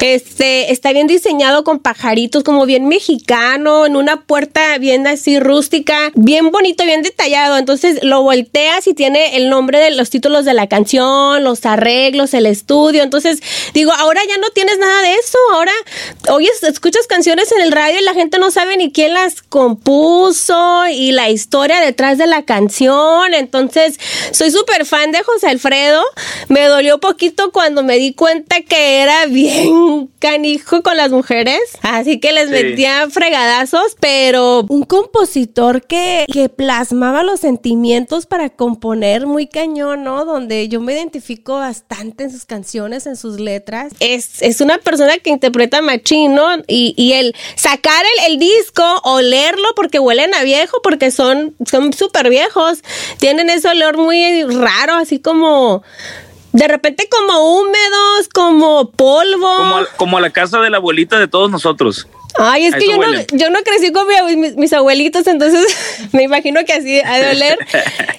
Este, 0.00 0.72
está 0.72 0.92
bien 0.92 1.06
diseñado 1.06 1.64
con 1.64 1.78
pajaritos, 1.78 2.42
como 2.42 2.66
bien 2.66 2.88
mexicano, 2.88 3.86
en 3.86 3.96
una 3.96 4.22
puerta 4.22 4.78
bien 4.78 5.06
así 5.06 5.38
rústica, 5.38 6.12
bien 6.14 6.50
bonito, 6.50 6.84
bien 6.84 7.02
detallado. 7.02 7.56
Entonces 7.56 8.02
lo 8.02 8.22
volteas 8.22 8.86
y 8.86 8.94
tiene 8.94 9.36
el 9.36 9.48
nombre 9.48 9.78
de 9.78 9.90
los 9.90 10.10
títulos 10.10 10.44
de 10.44 10.54
la 10.54 10.66
canción, 10.66 11.44
los 11.44 11.66
arreglos, 11.66 12.34
el 12.34 12.46
estudio. 12.46 13.02
Entonces, 13.02 13.42
digo, 13.74 13.92
ahora 13.92 14.20
ya 14.28 14.38
no 14.38 14.50
tienes 14.50 14.78
nada 14.78 15.02
de 15.02 15.09
eso. 15.18 15.38
Ahora 15.52 15.72
oyes, 16.30 16.62
escuchas 16.62 17.06
canciones 17.06 17.52
en 17.52 17.62
el 17.62 17.72
radio 17.72 17.98
y 18.00 18.04
la 18.04 18.14
gente 18.14 18.38
no 18.38 18.50
sabe 18.50 18.76
ni 18.76 18.92
quién 18.92 19.14
las 19.14 19.42
compuso 19.42 20.86
y 20.88 21.12
la 21.12 21.30
historia 21.30 21.80
detrás 21.80 22.18
de 22.18 22.26
la 22.26 22.44
canción. 22.44 23.34
Entonces, 23.34 23.98
soy 24.32 24.50
súper 24.50 24.86
fan 24.86 25.12
de 25.12 25.22
José 25.22 25.48
Alfredo. 25.48 26.02
Me 26.48 26.66
dolió 26.66 26.98
poquito 26.98 27.52
cuando 27.52 27.82
me 27.82 27.96
di 27.96 28.14
cuenta 28.14 28.60
que 28.62 28.98
era 28.98 29.26
bien 29.28 30.10
canijo 30.18 30.82
con 30.82 30.96
las 30.96 31.10
mujeres. 31.10 31.60
Así 31.82 32.20
que 32.20 32.32
les 32.32 32.50
metía 32.50 33.08
fregadazos, 33.10 33.96
pero 34.00 34.64
un 34.68 34.84
compositor 34.84 35.82
que, 35.82 36.26
que 36.32 36.48
plasmaba 36.48 37.22
los 37.22 37.40
sentimientos 37.40 38.26
para 38.26 38.50
componer 38.50 39.26
muy 39.26 39.46
cañón, 39.46 40.04
¿no? 40.04 40.24
Donde 40.24 40.68
yo 40.68 40.80
me 40.80 40.92
identifico 40.92 41.54
bastante 41.54 42.24
en 42.24 42.30
sus 42.30 42.44
canciones, 42.44 43.06
en 43.06 43.16
sus 43.16 43.40
letras. 43.40 43.92
Es, 44.00 44.42
es 44.42 44.60
una 44.60 44.78
persona 44.78 44.99
que 45.22 45.30
interpreta 45.30 45.82
machino 45.82 46.56
y, 46.66 46.94
y 46.96 47.12
el 47.14 47.34
sacar 47.56 48.04
el, 48.18 48.32
el, 48.32 48.38
disco, 48.38 48.84
olerlo 49.04 49.68
porque 49.76 49.98
huelen 49.98 50.34
a 50.34 50.42
viejo, 50.42 50.80
porque 50.82 51.10
son 51.10 51.54
son 51.66 51.92
súper 51.92 52.30
viejos, 52.30 52.82
tienen 53.18 53.50
ese 53.50 53.68
olor 53.68 53.96
muy 53.96 54.44
raro, 54.44 54.94
así 54.94 55.18
como 55.18 55.82
de 56.52 56.66
repente 56.66 57.08
como 57.08 57.60
húmedos, 57.60 58.28
como 58.32 58.90
polvo. 58.90 59.86
Como, 59.96 60.20
la 60.20 60.30
casa 60.30 60.60
de 60.60 60.70
la 60.70 60.78
abuelita 60.78 61.18
de 61.18 61.28
todos 61.28 61.50
nosotros. 61.50 62.08
Ay, 62.38 62.66
es 62.66 62.74
que 62.74 62.86
yo 62.86 62.96
no, 62.96 63.06
yo 63.32 63.50
no 63.50 63.58
crecí 63.60 63.92
con 63.92 64.06
mis, 64.56 64.72
abuelitos, 64.72 65.26
entonces 65.26 66.08
me 66.12 66.22
imagino 66.22 66.64
que 66.64 66.72
así 66.72 67.00
ha 67.00 67.18
de 67.18 67.30
oler. 67.30 67.58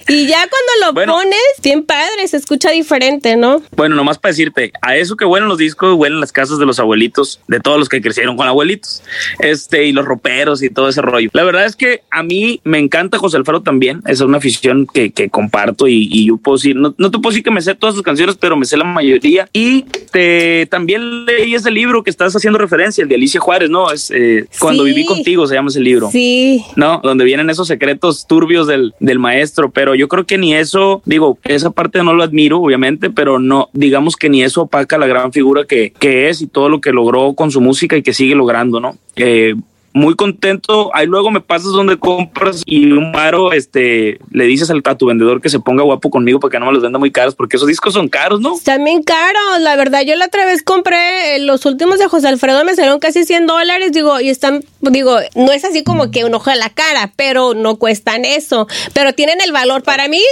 Y 0.08 0.26
ya 0.26 0.46
cuando 0.48 1.02
lo 1.06 1.12
pones, 1.12 1.38
bien 1.62 1.84
padre, 1.84 2.26
se 2.28 2.36
escucha 2.36 2.70
diferente, 2.70 3.36
¿no? 3.36 3.62
Bueno, 3.76 3.96
nomás 3.96 4.18
para 4.18 4.32
decirte, 4.32 4.72
a 4.82 4.96
eso 4.96 5.16
que 5.16 5.24
huelen 5.24 5.48
los 5.48 5.58
discos, 5.58 5.94
huelen 5.94 6.20
las 6.20 6.32
casas 6.32 6.58
de 6.58 6.66
los 6.66 6.78
abuelitos, 6.78 7.40
de 7.48 7.60
todos 7.60 7.78
los 7.78 7.88
que 7.88 8.00
crecieron 8.00 8.36
con 8.36 8.46
abuelitos, 8.46 9.02
este, 9.38 9.84
y 9.84 9.92
los 9.92 10.04
roperos 10.04 10.62
y 10.62 10.70
todo 10.70 10.88
ese 10.88 11.02
rollo. 11.02 11.30
La 11.32 11.44
verdad 11.44 11.64
es 11.64 11.76
que 11.76 12.02
a 12.10 12.22
mí 12.22 12.60
me 12.64 12.78
encanta 12.78 13.18
José 13.18 13.36
Alfaro 13.36 13.62
también, 13.62 14.00
esa 14.04 14.12
es 14.12 14.20
una 14.20 14.38
afición 14.38 14.86
que, 14.86 15.12
que 15.12 15.30
comparto 15.30 15.88
y, 15.88 16.26
yo 16.26 16.36
puedo 16.36 16.56
decir, 16.56 16.76
no, 16.76 16.94
no 16.98 17.10
te 17.10 17.18
puedo 17.18 17.30
decir 17.32 17.42
que 17.42 17.50
me 17.50 17.60
sé 17.60 17.74
todas 17.74 17.94
sus 17.94 18.04
canciones, 18.04 18.36
pero 18.36 18.56
me 18.56 18.64
sé 18.64 18.76
la 18.76 18.84
mayoría. 18.84 19.48
Y 19.52 19.82
te, 19.82 20.66
también 20.66 21.24
leí 21.24 21.54
ese 21.54 21.70
libro 21.70 22.02
que 22.02 22.10
estás 22.10 22.34
haciendo 22.34 22.58
referencia, 22.58 23.02
el 23.02 23.08
de 23.08 23.14
Alicia 23.16 23.40
Juárez, 23.40 23.70
¿no? 23.70 23.90
Es 23.90 24.01
eh, 24.10 24.46
cuando 24.58 24.84
viví 24.84 25.04
contigo, 25.04 25.46
se 25.46 25.54
llama 25.54 25.68
ese 25.68 25.80
libro. 25.80 26.10
Sí. 26.10 26.64
¿No? 26.76 27.00
Donde 27.02 27.24
vienen 27.24 27.50
esos 27.50 27.68
secretos 27.68 28.26
turbios 28.26 28.66
del, 28.66 28.94
del 29.00 29.18
maestro, 29.18 29.70
pero 29.70 29.94
yo 29.94 30.08
creo 30.08 30.24
que 30.24 30.38
ni 30.38 30.54
eso, 30.54 31.02
digo, 31.04 31.38
esa 31.44 31.70
parte 31.70 32.02
no 32.02 32.14
lo 32.14 32.22
admiro, 32.22 32.60
obviamente, 32.60 33.10
pero 33.10 33.38
no, 33.38 33.68
digamos 33.72 34.16
que 34.16 34.28
ni 34.28 34.42
eso 34.42 34.62
opaca 34.62 34.98
la 34.98 35.06
gran 35.06 35.32
figura 35.32 35.64
que, 35.64 35.92
que 35.98 36.28
es 36.28 36.42
y 36.42 36.46
todo 36.46 36.68
lo 36.68 36.80
que 36.80 36.92
logró 36.92 37.34
con 37.34 37.50
su 37.50 37.60
música 37.60 37.96
y 37.96 38.02
que 38.02 38.14
sigue 38.14 38.34
logrando, 38.34 38.80
¿no? 38.80 38.96
Eh, 39.16 39.54
muy 39.92 40.14
contento. 40.14 40.90
Ahí 40.94 41.06
luego 41.06 41.30
me 41.30 41.40
pasas 41.40 41.72
donde 41.72 41.98
compras 41.98 42.62
y 42.66 42.92
un 42.92 43.12
paro, 43.12 43.52
este, 43.52 44.18
le 44.30 44.44
dices 44.44 44.70
al, 44.70 44.82
a 44.84 44.96
tu 44.96 45.06
vendedor 45.06 45.40
que 45.40 45.48
se 45.48 45.60
ponga 45.60 45.82
guapo 45.82 46.10
conmigo 46.10 46.40
para 46.40 46.50
que 46.50 46.58
no 46.58 46.66
me 46.66 46.72
los 46.72 46.82
venda 46.82 46.98
muy 46.98 47.10
caros, 47.10 47.34
porque 47.34 47.56
esos 47.56 47.68
discos 47.68 47.94
son 47.94 48.08
caros, 48.08 48.40
¿no? 48.40 48.54
Bien 48.84 49.02
caros, 49.02 49.60
la 49.60 49.76
verdad. 49.76 50.02
Yo 50.02 50.16
la 50.16 50.26
otra 50.26 50.44
vez 50.44 50.62
compré 50.62 51.38
los 51.40 51.66
últimos 51.66 51.98
de 51.98 52.08
José 52.08 52.28
Alfredo, 52.28 52.64
me 52.64 52.74
salieron 52.74 52.98
casi 52.98 53.24
100 53.24 53.46
dólares, 53.46 53.92
digo, 53.92 54.20
y 54.20 54.28
están, 54.28 54.64
digo, 54.80 55.16
no 55.34 55.52
es 55.52 55.64
así 55.64 55.82
como 55.82 56.10
que 56.10 56.24
un 56.24 56.34
ojo 56.34 56.50
a 56.50 56.56
la 56.56 56.70
cara, 56.70 57.12
pero 57.16 57.54
no 57.54 57.76
cuestan 57.76 58.24
eso, 58.24 58.66
pero 58.92 59.12
tienen 59.12 59.40
el 59.40 59.52
valor. 59.52 59.82
Para 59.82 60.08
mí, 60.08 60.22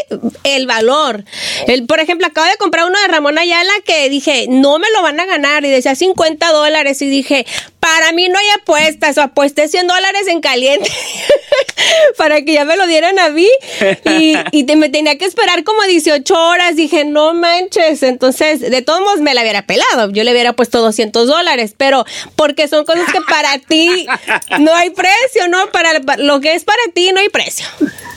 el 0.45 0.67
valor. 0.67 1.25
El, 1.67 1.87
por 1.87 2.01
ejemplo, 2.01 2.27
acabo 2.27 2.47
de 2.47 2.57
comprar 2.57 2.87
uno 2.87 2.99
de 3.01 3.09
Ramón 3.09 3.39
Ayala 3.39 3.73
que 3.85 4.09
dije, 4.09 4.47
no 4.49 4.79
me 4.79 4.87
lo 4.95 5.03
van 5.03 5.21
a 5.21 5.27
ganar, 5.27 5.65
y 5.65 5.71
decía 5.71 5.95
50 5.95 6.53
dólares, 6.53 7.03
y 7.03 7.09
dije, 7.09 7.47
para 7.93 8.13
mí 8.13 8.29
no 8.29 8.39
hay 8.39 8.47
apuestas, 8.61 9.19
o 9.19 9.23
apuesté 9.23 9.67
100 9.67 9.89
dólares 9.89 10.29
en 10.29 10.41
caliente 10.41 10.89
para 12.17 12.43
que 12.43 12.53
ya 12.53 12.65
me 12.65 12.77
lo 12.77 12.87
dieran 12.87 13.19
a 13.19 13.31
mí 13.31 13.49
y, 14.05 14.65
me 14.77 14.89
tenía 14.89 15.19
que 15.19 15.25
esperar 15.25 15.65
como 15.65 15.83
18 15.83 16.33
horas. 16.33 16.77
Dije, 16.77 17.05
no 17.05 17.35
manches. 17.35 18.05
Entonces, 18.05 18.61
de 18.61 18.83
todos 18.83 19.01
modos 19.01 19.21
me 19.21 19.35
la 19.35 19.43
hubiera 19.43 19.67
pelado. 19.67 20.11
Yo 20.13 20.23
le 20.23 20.31
hubiera 20.31 20.53
puesto 20.53 20.81
200 20.81 21.27
dólares, 21.27 21.75
pero 21.77 22.05
porque 22.37 22.69
son 22.69 22.85
cosas 22.85 23.13
que 23.13 23.21
para 23.23 23.59
ti 23.59 24.07
no 24.61 24.73
hay 24.73 24.91
precio, 24.91 25.49
¿no? 25.49 25.67
Para 25.73 25.99
lo 26.19 26.41
que 26.41 26.55
es 26.55 26.65
para 26.65 26.81
ti 26.95 27.11
no 27.13 27.19
hay 27.19 27.29
precio. 27.29 27.67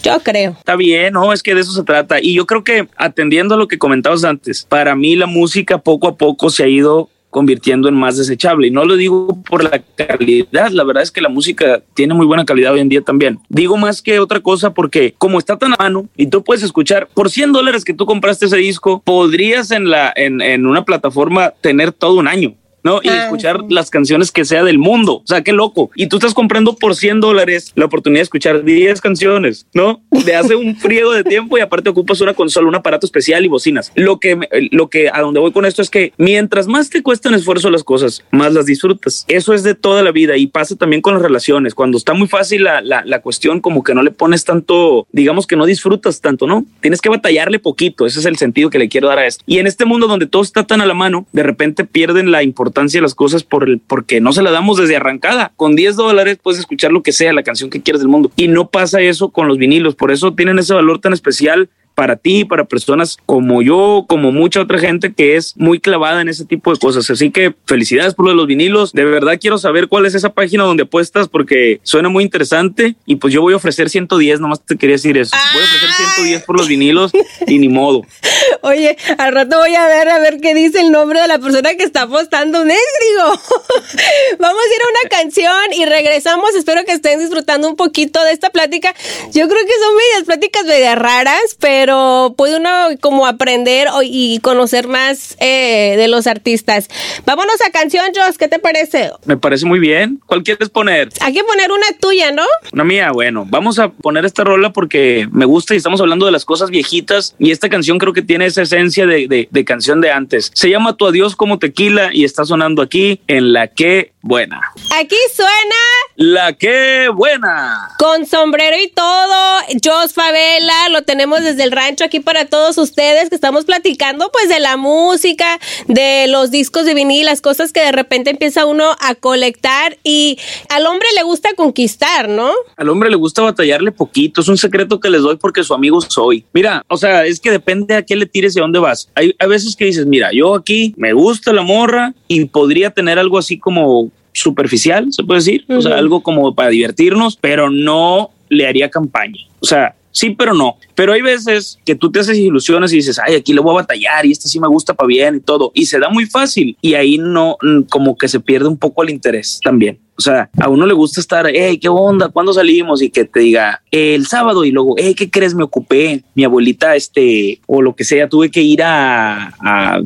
Yo 0.04 0.20
creo. 0.20 0.52
Está 0.52 0.76
bien, 0.76 1.14
no, 1.14 1.34
es 1.34 1.42
que 1.42 1.56
de 1.56 1.62
eso 1.62 1.74
se 1.74 1.84
trata. 1.84 2.22
Y 2.22 2.36
yo 2.36 2.46
creo 2.46 2.64
que 2.64 2.88
atendiendo 2.96 3.56
a 3.56 3.58
lo 3.58 3.68
que 3.68 3.80
comentabas 3.80 4.24
antes, 4.24 4.64
para 4.64 4.96
mí 4.96 5.16
la 5.16 5.26
música 5.26 5.80
poco 5.80 6.08
a 6.08 6.16
poco 6.16 6.52
se 6.52 6.64
ha 6.64 6.68
ido 6.68 7.10
convirtiendo 7.34 7.90
en 7.90 7.96
más 7.96 8.16
desechable. 8.16 8.68
Y 8.68 8.72
no 8.72 8.86
lo 8.86 8.96
digo 8.96 9.44
por 9.50 9.64
la 9.64 9.84
calidad, 9.96 10.70
la 10.72 10.84
verdad 10.86 11.04
es 11.04 11.12
que 11.12 11.20
la 11.20 11.28
música 11.28 11.82
tiene 11.94 12.14
muy 12.14 12.26
buena 12.26 12.46
calidad 12.46 12.74
hoy 12.74 12.80
en 12.80 12.90
día 12.90 13.02
también. 13.02 13.40
Digo 13.50 13.76
más 13.76 14.02
que 14.02 14.20
otra 14.20 14.40
cosa 14.40 14.74
porque 14.74 15.16
como 15.18 15.40
está 15.40 15.58
tan 15.58 15.74
a 15.74 15.78
mano 15.78 16.08
y 16.16 16.28
tú 16.28 16.44
puedes 16.44 16.64
escuchar 16.64 17.10
por 17.14 17.30
100 17.30 17.52
dólares 17.52 17.84
que 17.84 17.94
tú 17.94 18.06
compraste 18.06 18.46
ese 18.46 18.58
disco, 18.58 19.02
podrías 19.04 19.72
en, 19.72 19.90
la, 19.90 20.14
en, 20.16 20.42
en 20.42 20.68
una 20.68 20.86
plataforma 20.86 21.54
tener 21.60 21.92
todo 21.92 22.14
un 22.14 22.28
año. 22.28 22.54
¿No? 22.84 23.00
Y 23.02 23.10
escuchar 23.10 23.62
las 23.70 23.90
canciones 23.90 24.32
que 24.32 24.46
sea 24.46 24.64
del 24.64 24.78
mundo. 24.78 25.16
O 25.16 25.24
sea, 25.26 25.42
qué 25.42 25.54
loco. 25.54 25.90
Y 25.96 26.08
tú 26.08 26.18
estás 26.18 26.34
comprando 26.34 26.76
por 26.76 26.96
100 26.96 27.22
dólares 27.22 27.72
la 27.76 27.86
oportunidad 27.86 28.20
de 28.20 28.24
escuchar 28.24 28.64
10 28.64 29.02
canciones, 29.02 29.68
¿no? 29.74 30.02
De 30.12 30.36
hace 30.36 30.56
un 30.56 30.76
friego 30.76 31.14
de 31.14 31.24
tiempo 31.24 31.58
y 31.58 31.62
aparte 31.62 31.90
ocupas 31.90 32.22
una 32.22 32.34
consola, 32.34 32.68
un 32.68 32.76
aparato 32.76 33.06
especial 33.06 33.46
y 33.46 33.48
bocinas. 33.48 33.92
Lo 33.96 34.20
que, 34.20 34.38
lo 34.72 34.90
que 34.90 35.10
a 35.10 35.22
donde 35.22 35.40
voy 35.40 35.52
con 35.52 35.66
esto 35.66 35.82
es 35.82 35.90
que 35.90 36.14
mientras 36.18 36.68
más 36.68 36.90
te 36.90 37.02
cuestan 37.02 37.34
esfuerzo 37.34 37.70
las 37.70 37.84
cosas, 37.84 38.24
más 38.32 38.54
las 38.54 38.66
disfrutas. 38.66 39.26
Eso 39.28 39.54
es 39.54 39.64
de 39.64 39.76
toda 39.76 40.04
la 40.04 40.12
vida 40.12 40.38
y 40.38 40.48
pasa 40.48 40.76
también 40.76 41.02
con 41.02 41.14
las 41.14 41.24
relaciones. 41.24 41.76
Cuando 41.76 41.98
está 41.98 42.14
muy 42.14 42.28
fácil 42.28 42.64
la, 42.64 42.82
la, 42.82 43.04
la 43.06 43.22
cuestión, 43.22 43.62
como 43.62 43.84
que 43.84 43.94
no 43.94 44.04
le 44.04 44.12
pones 44.12 44.44
tanto, 44.44 45.08
digamos 45.12 45.48
que 45.48 45.56
no 45.56 45.66
disfrutas 45.66 46.22
tanto, 46.22 46.48
¿no? 46.48 46.66
Tienes 46.82 47.02
que 47.02 47.10
batallarle 47.10 47.60
poquito. 47.60 48.06
Ese 48.06 48.20
es 48.20 48.26
el 48.26 48.38
sentido 48.38 48.70
que 48.70 48.80
le 48.80 48.90
quiero 48.90 49.08
dar 49.08 49.20
a 49.20 49.26
esto. 49.26 49.44
Y 49.48 49.60
en 49.60 49.68
este 49.68 49.86
mundo 49.86 50.08
donde 50.08 50.28
todo 50.28 50.42
está 50.42 50.66
tan 50.66 50.82
a 50.82 50.86
la 50.86 50.94
mano, 50.94 51.26
de 51.32 51.44
repente 51.44 51.86
pierden 51.86 52.32
la 52.32 52.44
importancia 52.44 52.73
importancia 52.74 53.02
las 53.02 53.14
cosas 53.14 53.44
por 53.44 53.70
el, 53.70 53.80
porque 53.80 54.20
no 54.20 54.34
se 54.34 54.42
la 54.42 54.50
damos 54.50 54.78
desde 54.78 54.96
arrancada. 54.96 55.54
Con 55.56 55.76
10 55.76 55.96
dólares 55.96 56.40
puedes 56.42 56.60
escuchar 56.60 56.92
lo 56.92 57.04
que 57.04 57.12
sea, 57.12 57.32
la 57.32 57.44
canción 57.44 57.70
que 57.70 57.82
quieras 57.82 58.02
del 58.02 58.10
mundo. 58.10 58.32
Y 58.36 58.48
no 58.48 58.68
pasa 58.68 59.00
eso 59.00 59.30
con 59.30 59.48
los 59.48 59.60
vinilos. 59.60 59.94
Por 59.94 60.12
eso 60.12 60.34
tienen 60.34 60.58
ese 60.58 60.74
valor 60.74 61.00
tan 61.00 61.14
especial 61.14 61.70
para 61.96 62.16
ti, 62.16 62.46
para 62.46 62.66
personas 62.66 63.18
como 63.26 63.62
yo, 63.62 64.06
como 64.08 64.32
mucha 64.32 64.62
otra 64.62 64.80
gente 64.80 65.14
que 65.14 65.36
es 65.36 65.56
muy 65.58 65.80
clavada 65.80 66.22
en 66.22 66.30
ese 66.30 66.46
tipo 66.46 66.74
de 66.74 66.80
cosas. 66.80 67.10
Así 67.10 67.32
que 67.32 67.54
felicidades 67.66 68.14
por 68.16 68.26
lo 68.26 68.32
de 68.32 68.38
los 68.38 68.48
vinilos. 68.48 68.94
De 68.94 69.06
verdad 69.06 69.38
quiero 69.40 69.58
saber 69.58 69.88
cuál 69.88 70.06
es 70.06 70.16
esa 70.16 70.34
página 70.34 70.64
donde 70.64 70.84
apuestas 70.84 71.28
porque 71.28 71.80
suena 71.84 72.10
muy 72.10 72.24
interesante 72.24 72.96
y 73.06 73.18
pues 73.18 73.34
yo 73.34 73.42
voy 73.42 73.54
a 73.54 73.58
ofrecer 73.58 73.90
110, 73.90 74.40
nomás 74.40 74.62
te 74.66 74.78
quería 74.78 74.96
decir 74.96 75.18
eso. 75.18 75.36
Voy 75.54 75.62
a 75.62 75.66
ofrecer 75.66 75.90
110 76.16 76.44
por 76.44 76.58
los 76.58 76.68
vinilos 76.68 77.12
y 77.48 77.60
ni 77.60 77.70
modo. 77.70 78.02
Oye, 78.62 78.98
al 79.18 79.34
rato 79.34 79.60
voy 79.60 79.76
a 79.76 79.88
ver 79.88 80.10
a 80.10 80.20
ver 80.20 80.40
qué 80.40 80.54
dice 80.54 80.80
el 80.80 80.92
nombre 80.92 81.20
de 81.20 81.28
la 81.28 81.40
persona 81.40 81.76
que 81.76 81.84
está 81.84 82.04
apostando. 82.04 82.62
un 82.62 82.68
digo. 82.68 83.24
Vamos 84.40 84.62
a 84.62 84.76
ir 84.76 84.82
a 84.82 84.90
una 84.90 85.10
canción 85.10 85.74
y 85.74 85.86
regresamos. 85.86 86.56
Espero 86.56 86.84
que 86.86 86.94
estén 86.94 87.20
disfrutando 87.20 87.68
un 87.68 87.76
poquito 87.76 88.24
de 88.24 88.32
esta 88.32 88.50
plática. 88.50 88.94
Yo 89.34 89.48
creo 89.48 89.66
que 89.66 89.74
son 89.80 89.96
medias 89.96 90.24
pláticas 90.26 90.66
media 90.66 90.96
raras, 90.96 91.56
pero 91.60 91.83
pero 91.84 92.34
puede 92.38 92.56
uno 92.56 92.70
como 93.02 93.28
aprender 93.28 93.90
y 94.06 94.40
conocer 94.40 94.88
más 94.88 95.36
eh, 95.42 95.96
de 95.98 96.08
los 96.08 96.28
artistas. 96.28 96.88
Vámonos 97.26 97.56
a 97.68 97.72
canción, 97.72 98.06
Joss, 98.16 98.38
¿qué 98.38 98.48
te 98.48 98.58
parece? 98.58 99.12
Me 99.26 99.36
parece 99.36 99.66
muy 99.66 99.80
bien. 99.80 100.22
¿Cuál 100.26 100.44
quieres 100.44 100.70
poner? 100.70 101.10
Hay 101.20 101.34
que 101.34 101.44
poner 101.44 101.74
una 101.74 101.88
tuya, 102.00 102.32
¿no? 102.32 102.46
Una 102.72 102.86
mía, 102.86 103.12
bueno. 103.12 103.46
Vamos 103.50 103.80
a 103.80 103.90
poner 103.90 104.24
esta 104.24 104.46
rola 104.46 104.72
porque 104.72 105.28
me 105.34 105.44
gusta 105.44 105.74
y 105.74 105.78
estamos 105.78 106.00
hablando 106.00 106.26
de 106.26 106.32
las 106.32 106.46
cosas 106.46 106.70
viejitas 106.70 107.36
y 107.38 107.52
esta 107.52 107.68
canción 107.68 107.98
creo 107.98 108.14
que 108.14 108.22
tiene 108.22 108.46
esa 108.46 108.62
esencia 108.62 109.06
de, 109.06 109.50
de 109.52 109.66
canción 109.66 110.00
de 110.00 110.10
antes. 110.10 110.54
Se 110.56 110.70
llama 110.70 110.96
Tu 110.96 111.06
Adiós 111.08 111.36
como 111.36 111.60
Tequila 111.60 112.12
y 112.14 112.24
está 112.24 112.46
sonando 112.46 112.82
aquí 112.82 113.20
en 113.28 113.52
La 113.52 113.68
Que 113.68 114.13
Buena. 114.26 114.62
Aquí 114.96 115.18
suena... 115.36 115.76
La 116.16 116.54
Que 116.54 117.10
Buena. 117.14 117.90
Con 118.00 118.26
sombrero 118.26 118.78
y 118.82 118.88
todo, 118.88 119.60
Joss 119.84 120.14
Favela, 120.14 120.88
lo 120.92 121.02
tenemos 121.02 121.44
desde 121.44 121.64
el 121.64 121.74
rancho 121.74 122.06
aquí 122.06 122.22
para 122.22 122.46
todos 122.46 122.78
ustedes 122.78 123.28
que 123.28 123.36
estamos 123.36 123.66
platicando 123.66 124.30
pues 124.32 124.48
de 124.48 124.62
la 124.62 124.78
música, 124.78 125.60
de 125.88 126.28
los 126.30 126.52
discos 126.52 126.86
de 126.86 126.94
vinil, 126.94 127.26
las 127.26 127.42
cosas 127.42 127.74
que 127.74 127.82
de 127.82 127.92
repente 127.92 128.30
empieza 128.30 128.66
uno 128.66 128.96
a 129.02 129.16
colectar 129.16 129.98
y 130.06 130.40
al 130.70 130.86
hombre 130.86 131.08
le 131.18 131.24
gusta 131.24 131.50
conquistar, 131.58 132.30
¿no? 132.30 132.54
Al 132.78 132.88
hombre 132.88 133.10
le 133.10 133.18
gusta 133.18 133.42
batallarle 133.42 133.92
poquito, 133.92 134.40
es 134.40 134.48
un 134.48 134.58
secreto 134.58 135.02
que 135.02 135.10
les 135.10 135.22
doy 135.24 135.36
porque 135.36 135.66
su 135.66 135.74
amigo 135.74 136.00
soy. 136.00 136.46
Mira, 136.54 136.86
o 136.88 136.96
sea, 136.96 137.26
es 137.26 137.42
que 137.42 137.52
depende 137.52 137.96
a 137.96 138.04
qué 138.04 138.16
le 138.16 138.26
tires 138.26 138.56
y 138.56 138.60
a 138.60 138.62
dónde 138.62 138.80
vas. 138.80 139.10
Hay 139.16 139.36
a 139.38 139.48
veces 139.48 139.76
que 139.76 139.84
dices, 139.84 140.06
mira, 140.06 140.30
yo 140.32 140.56
aquí 140.56 140.94
me 140.96 141.12
gusta 141.12 141.52
la 141.52 141.64
morra 141.64 142.14
y 142.30 142.46
podría 142.46 142.92
tener 142.92 143.20
algo 143.20 143.38
así 143.38 143.60
como 143.60 144.13
superficial, 144.34 145.08
se 145.12 145.24
puede 145.24 145.40
decir, 145.40 145.66
o 145.70 145.82
sea, 145.82 145.98
algo 145.98 146.22
como 146.22 146.54
para 146.54 146.70
divertirnos, 146.70 147.38
pero 147.40 147.70
no 147.70 148.32
le 148.50 148.68
haría 148.68 148.90
campaña. 148.90 149.42
O 149.60 149.66
sea, 149.66 149.96
sí, 150.12 150.32
pero 150.32 150.54
no. 150.54 150.78
Pero 150.96 151.14
hay 151.14 151.22
veces 151.22 151.80
que 151.86 151.96
tú 151.96 152.12
te 152.12 152.20
haces 152.20 152.38
ilusiones 152.38 152.92
y 152.94 152.98
dices, 152.98 153.20
ay, 153.20 153.36
aquí 153.36 153.54
le 153.54 153.62
voy 153.62 153.72
a 153.72 153.82
batallar 153.82 154.26
y 154.26 154.32
esta 154.32 154.50
sí 154.50 154.60
me 154.60 154.68
gusta 154.68 154.94
para 154.94 155.08
bien 155.08 155.36
y 155.36 155.40
todo. 155.40 155.72
Y 155.74 155.86
se 155.86 156.00
da 156.00 156.10
muy 156.10 156.26
fácil 156.26 156.78
y 156.82 156.94
ahí 156.96 157.18
no, 157.18 157.58
como 157.90 158.18
que 158.18 158.28
se 158.28 158.40
pierde 158.40 158.68
un 158.68 158.78
poco 158.78 159.04
el 159.04 159.10
interés 159.10 159.60
también. 159.64 160.00
O 160.24 160.32
sea, 160.32 160.50
a 160.58 160.70
uno 160.70 160.86
le 160.86 160.94
gusta 160.94 161.20
estar, 161.20 161.46
hey, 161.54 161.78
¿qué 161.78 161.90
onda? 161.90 162.30
¿Cuándo 162.30 162.54
salimos? 162.54 163.02
Y 163.02 163.10
que 163.10 163.26
te 163.26 163.42
diga 163.42 163.82
el 163.92 164.26
sábado 164.26 164.64
y 164.64 164.72
luego, 164.72 164.96
hey, 164.98 165.14
¿qué 165.16 165.30
crees? 165.30 165.54
Me 165.54 165.66
ocupé. 165.66 166.24
Mi 166.34 166.46
abuelita, 166.46 166.96
este, 166.96 167.60
o 167.68 167.82
lo 167.82 167.94
que 167.94 168.06
sea, 168.06 168.30
tuve 168.30 168.50
que 168.50 168.62
ir 168.62 168.82
a, 168.84 169.54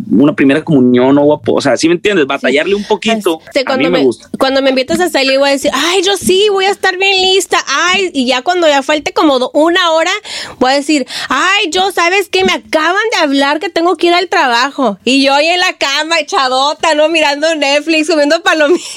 una 0.09 0.33
primera 0.33 0.63
comunión 0.63 1.19
o, 1.19 1.39
o 1.45 1.61
sea, 1.61 1.77
¿sí 1.77 1.87
me 1.87 1.93
entiendes? 1.93 2.25
Batallarle 2.25 2.73
un 2.73 2.83
poquito. 2.83 3.39
cuando 3.63 3.91
me, 3.91 4.01
gusta. 4.01 4.27
Cuando 4.39 4.63
me 4.63 4.71
invitas 4.71 4.99
a 4.99 5.07
salir, 5.07 5.37
voy 5.37 5.49
a 5.49 5.51
decir, 5.51 5.69
ay, 5.71 6.01
yo 6.01 6.17
sí, 6.17 6.47
voy 6.51 6.65
a 6.65 6.71
estar 6.71 6.97
bien 6.97 7.21
lista. 7.21 7.63
Ay, 7.67 8.09
y 8.11 8.25
ya 8.25 8.41
cuando 8.41 8.67
ya 8.67 8.81
falte 8.81 9.13
como 9.13 9.51
una 9.53 9.91
hora, 9.91 10.11
voy 10.57 10.71
a 10.71 10.75
decir, 10.75 11.05
ay, 11.29 11.69
yo, 11.69 11.91
¿sabes 11.91 12.27
qué? 12.29 12.43
Me 12.43 12.53
acaban 12.53 13.03
de 13.11 13.17
hablar 13.19 13.59
que 13.59 13.69
tengo 13.69 13.95
que 13.97 14.07
ir 14.07 14.13
al 14.15 14.29
trabajo. 14.29 14.97
Y 15.03 15.23
yo 15.23 15.35
ahí 15.35 15.45
en 15.45 15.59
la 15.59 15.73
cama, 15.73 16.19
echadota, 16.19 16.95
¿no? 16.95 17.07
Mirando 17.07 17.53
Netflix, 17.53 18.09
comiendo 18.09 18.41
palomitas. 18.41 18.87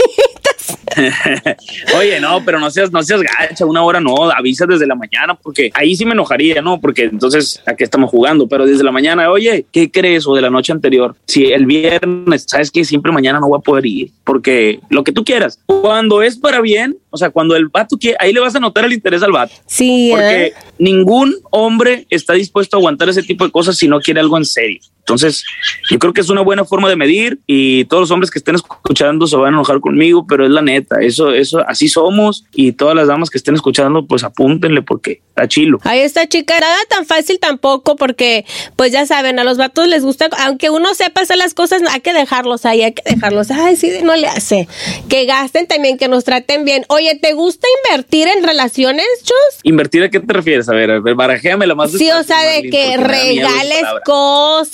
Oye, 1.99 2.21
no, 2.21 2.43
pero 2.45 2.59
no 2.59 2.71
seas, 2.71 2.93
no 2.93 3.03
seas 3.03 3.23
gacha, 3.23 3.65
una 3.65 3.83
hora 3.83 4.01
no, 4.01 4.31
avisa 4.31 4.67
desde 4.67 4.87
la 4.87 4.95
mañana, 4.95 5.35
porque 5.35 5.71
ahí 5.75 5.95
sí 5.97 6.05
me 6.05 6.13
enojaría, 6.13 6.63
¿no? 6.63 6.81
Porque 6.81 7.05
entonces, 7.05 7.63
¿a 7.67 7.75
qué 7.75 7.85
estamos 7.85 8.11
jugando? 8.11 8.49
Pero 8.49 8.67
desde 8.67 8.85
la 8.85 8.93
mañana, 8.93 9.31
oye, 9.31 9.67
¿qué 9.73 9.91
crees? 9.91 10.27
O 10.27 10.35
de 10.35 10.43
la 10.43 10.51
noche 10.51 10.73
anterior, 10.73 11.17
si 11.27 11.53
el 11.53 11.67
viernes, 11.67 12.45
¿sabes 12.47 12.71
que 12.71 12.81
Siempre 12.85 13.13
mañana 13.13 13.39
no 13.39 13.49
voy 13.49 13.59
a 13.59 13.63
poder 13.63 13.87
ir, 13.87 14.11
porque 14.25 14.81
lo 14.89 15.05
que 15.05 15.13
tú 15.13 15.23
quieras. 15.23 15.61
Cuando 15.67 16.23
es 16.23 16.37
para 16.37 16.61
bien, 16.61 16.97
o 17.11 17.17
sea, 17.17 17.31
cuando 17.31 17.55
el 17.57 17.69
vato 17.69 17.97
quiere, 17.99 18.17
ahí 18.21 18.33
le 18.33 18.41
vas 18.41 18.55
a 18.55 18.61
notar 18.61 18.85
el 18.85 18.93
interés 18.93 19.23
al 19.23 19.33
vato. 19.33 19.55
Sí. 19.67 20.09
Porque 20.11 20.47
¿eh? 20.47 20.55
ningún 20.79 21.37
hombre 21.51 22.07
está 22.11 22.33
dispuesto 22.33 22.77
a 22.77 22.81
aguantar 22.81 23.09
ese 23.09 23.23
tipo 23.23 23.45
de 23.45 23.51
cosas 23.51 23.77
si 23.77 23.89
no 23.89 24.01
quiere 24.01 24.21
algo 24.21 24.37
en 24.37 24.45
serio. 24.45 24.81
Entonces, 25.11 25.45
yo 25.91 25.99
creo 25.99 26.13
que 26.13 26.21
es 26.21 26.31
una 26.31 26.43
buena 26.43 26.65
forma 26.65 26.89
de 26.89 26.95
medir 26.95 27.41
y 27.47 27.85
todos 27.87 28.03
los 28.03 28.11
hombres 28.13 28.31
que 28.31 28.39
estén 28.39 28.55
escuchando 28.55 29.27
se 29.27 29.37
van 29.37 29.47
a 29.47 29.57
enojar 29.57 29.81
conmigo, 29.81 30.25
pero 30.27 30.45
es 30.45 30.51
la 30.51 30.63
neta, 30.63 30.90
eso, 31.01 31.33
eso, 31.33 31.61
así 31.67 31.89
somos 31.89 32.45
y 32.53 32.73
todas 32.73 32.95
las 32.95 33.09
damas 33.09 33.31
que 33.31 33.39
estén 33.39 33.55
escuchando, 33.55 34.07
pues 34.07 34.25
apúntenle 34.25 34.83
porque 34.83 35.21
está 35.29 35.49
chilo. 35.49 35.79
Ahí 35.85 36.01
está, 36.01 36.27
chica, 36.27 36.59
nada 36.59 36.77
tan 36.89 37.07
fácil 37.07 37.39
tampoco 37.39 37.97
porque, 37.97 38.45
pues 38.77 38.93
ya 38.93 39.07
saben, 39.07 39.39
a 39.39 39.45
los 39.45 39.57
vatos 39.57 39.87
les 39.89 40.03
gusta, 40.03 40.29
aunque 40.39 40.71
uno 40.71 40.95
sepa 40.95 41.23
hacer 41.23 41.37
las 41.37 41.55
cosas, 41.55 41.83
hay 41.91 42.01
que 42.01 42.13
dejarlos 42.13 42.67
ahí, 42.67 42.83
hay 42.83 42.93
que 42.93 43.03
dejarlos, 43.09 43.51
ay, 43.51 43.77
sí, 43.77 43.91
no 44.03 44.17
le 44.17 44.27
hace. 44.27 44.69
Que 45.09 45.27
gasten 45.27 45.67
también, 45.67 45.99
que 45.99 46.09
nos 46.09 46.25
traten 46.25 46.65
bien. 46.65 46.85
Oye, 46.89 47.19
¿te 47.21 47.33
gusta 47.35 47.67
invertir 47.85 48.29
en 48.29 48.43
relaciones, 48.45 49.07
Chus? 49.23 49.61
¿Invertir 49.63 50.03
a 50.03 50.11
qué 50.11 50.21
te 50.21 50.33
refieres? 50.33 50.69
A 50.69 50.73
ver, 50.73 51.01
barajéame 51.01 51.67
la 51.67 51.75
más. 51.75 51.93
Sí, 51.93 52.11
o 52.11 52.23
sea, 52.23 52.43
de 52.43 52.71
que 52.71 52.97
regales 52.97 53.85
cosas 54.05 54.71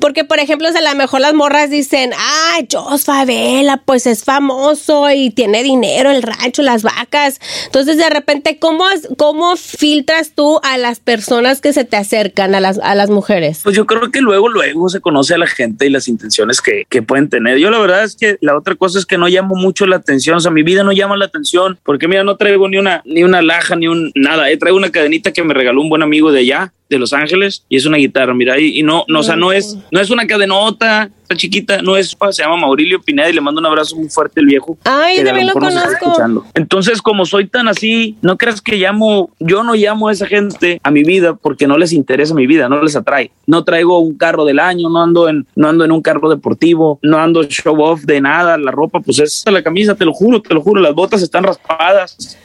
porque 0.00 0.24
por 0.24 0.38
ejemplo, 0.38 0.68
a 0.68 0.80
lo 0.80 0.94
mejor 0.94 1.20
las 1.20 1.34
morras 1.34 1.70
dicen, 1.70 2.12
ah, 2.16 2.58
Jos 2.70 3.04
Favela, 3.04 3.78
pues 3.84 4.06
es 4.06 4.24
famoso 4.24 5.08
y 5.16 5.30
tiene 5.30 5.62
dinero, 5.62 6.10
el 6.10 6.22
rancho, 6.22 6.62
las 6.62 6.82
vacas. 6.82 7.40
Entonces, 7.66 7.96
de 7.96 8.08
repente, 8.10 8.58
¿cómo, 8.58 8.84
cómo 9.16 9.56
filtras 9.56 10.32
tú 10.34 10.60
a 10.62 10.78
las 10.78 11.00
personas 11.00 11.60
que 11.60 11.72
se 11.72 11.84
te 11.84 11.96
acercan, 11.96 12.54
a 12.54 12.60
las, 12.60 12.78
a 12.78 12.94
las 12.94 13.10
mujeres? 13.10 13.60
Pues 13.64 13.76
yo 13.76 13.86
creo 13.86 14.10
que 14.10 14.20
luego, 14.20 14.48
luego 14.48 14.88
se 14.88 15.00
conoce 15.00 15.34
a 15.34 15.38
la 15.38 15.46
gente 15.46 15.86
y 15.86 15.90
las 15.90 16.08
intenciones 16.08 16.60
que, 16.60 16.84
que 16.88 17.02
pueden 17.02 17.28
tener. 17.28 17.58
Yo 17.58 17.70
la 17.70 17.78
verdad 17.78 18.04
es 18.04 18.16
que 18.16 18.38
la 18.40 18.56
otra 18.56 18.74
cosa 18.74 18.98
es 18.98 19.06
que 19.06 19.18
no 19.18 19.28
llamo 19.28 19.54
mucho 19.54 19.86
la 19.86 19.96
atención, 19.96 20.36
o 20.36 20.40
sea, 20.40 20.50
mi 20.50 20.62
vida 20.62 20.82
no 20.84 20.92
llama 20.92 21.16
la 21.16 21.26
atención, 21.26 21.78
porque 21.82 22.08
mira, 22.08 22.24
no 22.24 22.36
traigo 22.36 22.68
ni 22.68 22.78
una, 22.78 23.02
ni 23.04 23.24
una 23.24 23.42
laja, 23.42 23.76
ni 23.76 23.88
un 23.88 24.12
nada, 24.14 24.50
eh, 24.50 24.56
traigo 24.56 24.76
una 24.76 24.90
cadenita 24.90 25.32
que 25.32 25.42
me 25.42 25.54
regaló 25.54 25.80
un 25.80 25.88
buen 25.88 26.02
amigo 26.02 26.32
de 26.32 26.40
allá, 26.40 26.72
de 26.88 26.98
Los 26.98 27.12
Ángeles 27.12 27.64
y 27.68 27.76
es 27.76 27.86
una 27.86 27.96
guitarra, 27.96 28.34
mira, 28.34 28.58
y, 28.58 28.78
y 28.78 28.82
no, 28.82 29.04
no, 29.08 29.20
o 29.20 29.22
sea, 29.22 29.36
no 29.36 29.52
es, 29.52 29.76
no 29.90 30.00
es 30.00 30.10
una 30.10 30.26
cadenota, 30.26 31.10
está 31.26 31.36
chiquita, 31.36 31.82
no 31.82 31.96
es, 31.96 32.16
se 32.30 32.42
llama 32.42 32.56
Maurilio 32.56 33.02
Pineda 33.02 33.28
y 33.28 33.32
le 33.32 33.40
mando 33.40 33.60
un 33.60 33.66
abrazo 33.66 33.96
muy 33.96 34.08
fuerte 34.08 34.40
el 34.40 34.46
viejo. 34.46 34.78
Ay, 34.84 35.24
también 35.24 35.48
lo 35.48 35.54
conozco. 35.54 36.44
Entonces, 36.54 37.02
como 37.02 37.26
soy 37.26 37.48
tan 37.48 37.66
así, 37.66 38.16
no 38.22 38.38
creas 38.38 38.60
que 38.60 38.76
llamo, 38.76 39.30
yo 39.40 39.64
no 39.64 39.74
llamo 39.74 40.08
a 40.08 40.12
esa 40.12 40.26
gente 40.26 40.80
a 40.84 40.90
mi 40.90 41.02
vida 41.02 41.34
porque 41.34 41.66
no 41.66 41.78
les 41.78 41.92
interesa 41.92 42.32
mi 42.34 42.46
vida, 42.46 42.68
no 42.68 42.80
les 42.82 42.94
atrae. 42.94 43.32
No 43.46 43.64
traigo 43.64 43.98
un 43.98 44.16
carro 44.16 44.44
del 44.44 44.60
año, 44.60 44.88
no 44.88 45.02
ando 45.02 45.28
en, 45.28 45.46
no 45.56 45.68
ando 45.68 45.84
en 45.84 45.90
un 45.90 46.00
carro 46.00 46.30
deportivo, 46.30 47.00
no 47.02 47.18
ando 47.18 47.42
show 47.44 47.80
off 47.80 48.02
de 48.02 48.20
nada, 48.20 48.56
la 48.56 48.70
ropa, 48.70 49.00
pues 49.00 49.18
es 49.18 49.44
la 49.46 49.62
camisa, 49.62 49.96
te 49.96 50.04
lo 50.04 50.12
juro, 50.12 50.40
te 50.40 50.54
lo 50.54 50.62
juro, 50.62 50.80
las 50.80 50.94
botas 50.94 51.22
están 51.22 51.42
raspadas. 51.42 52.38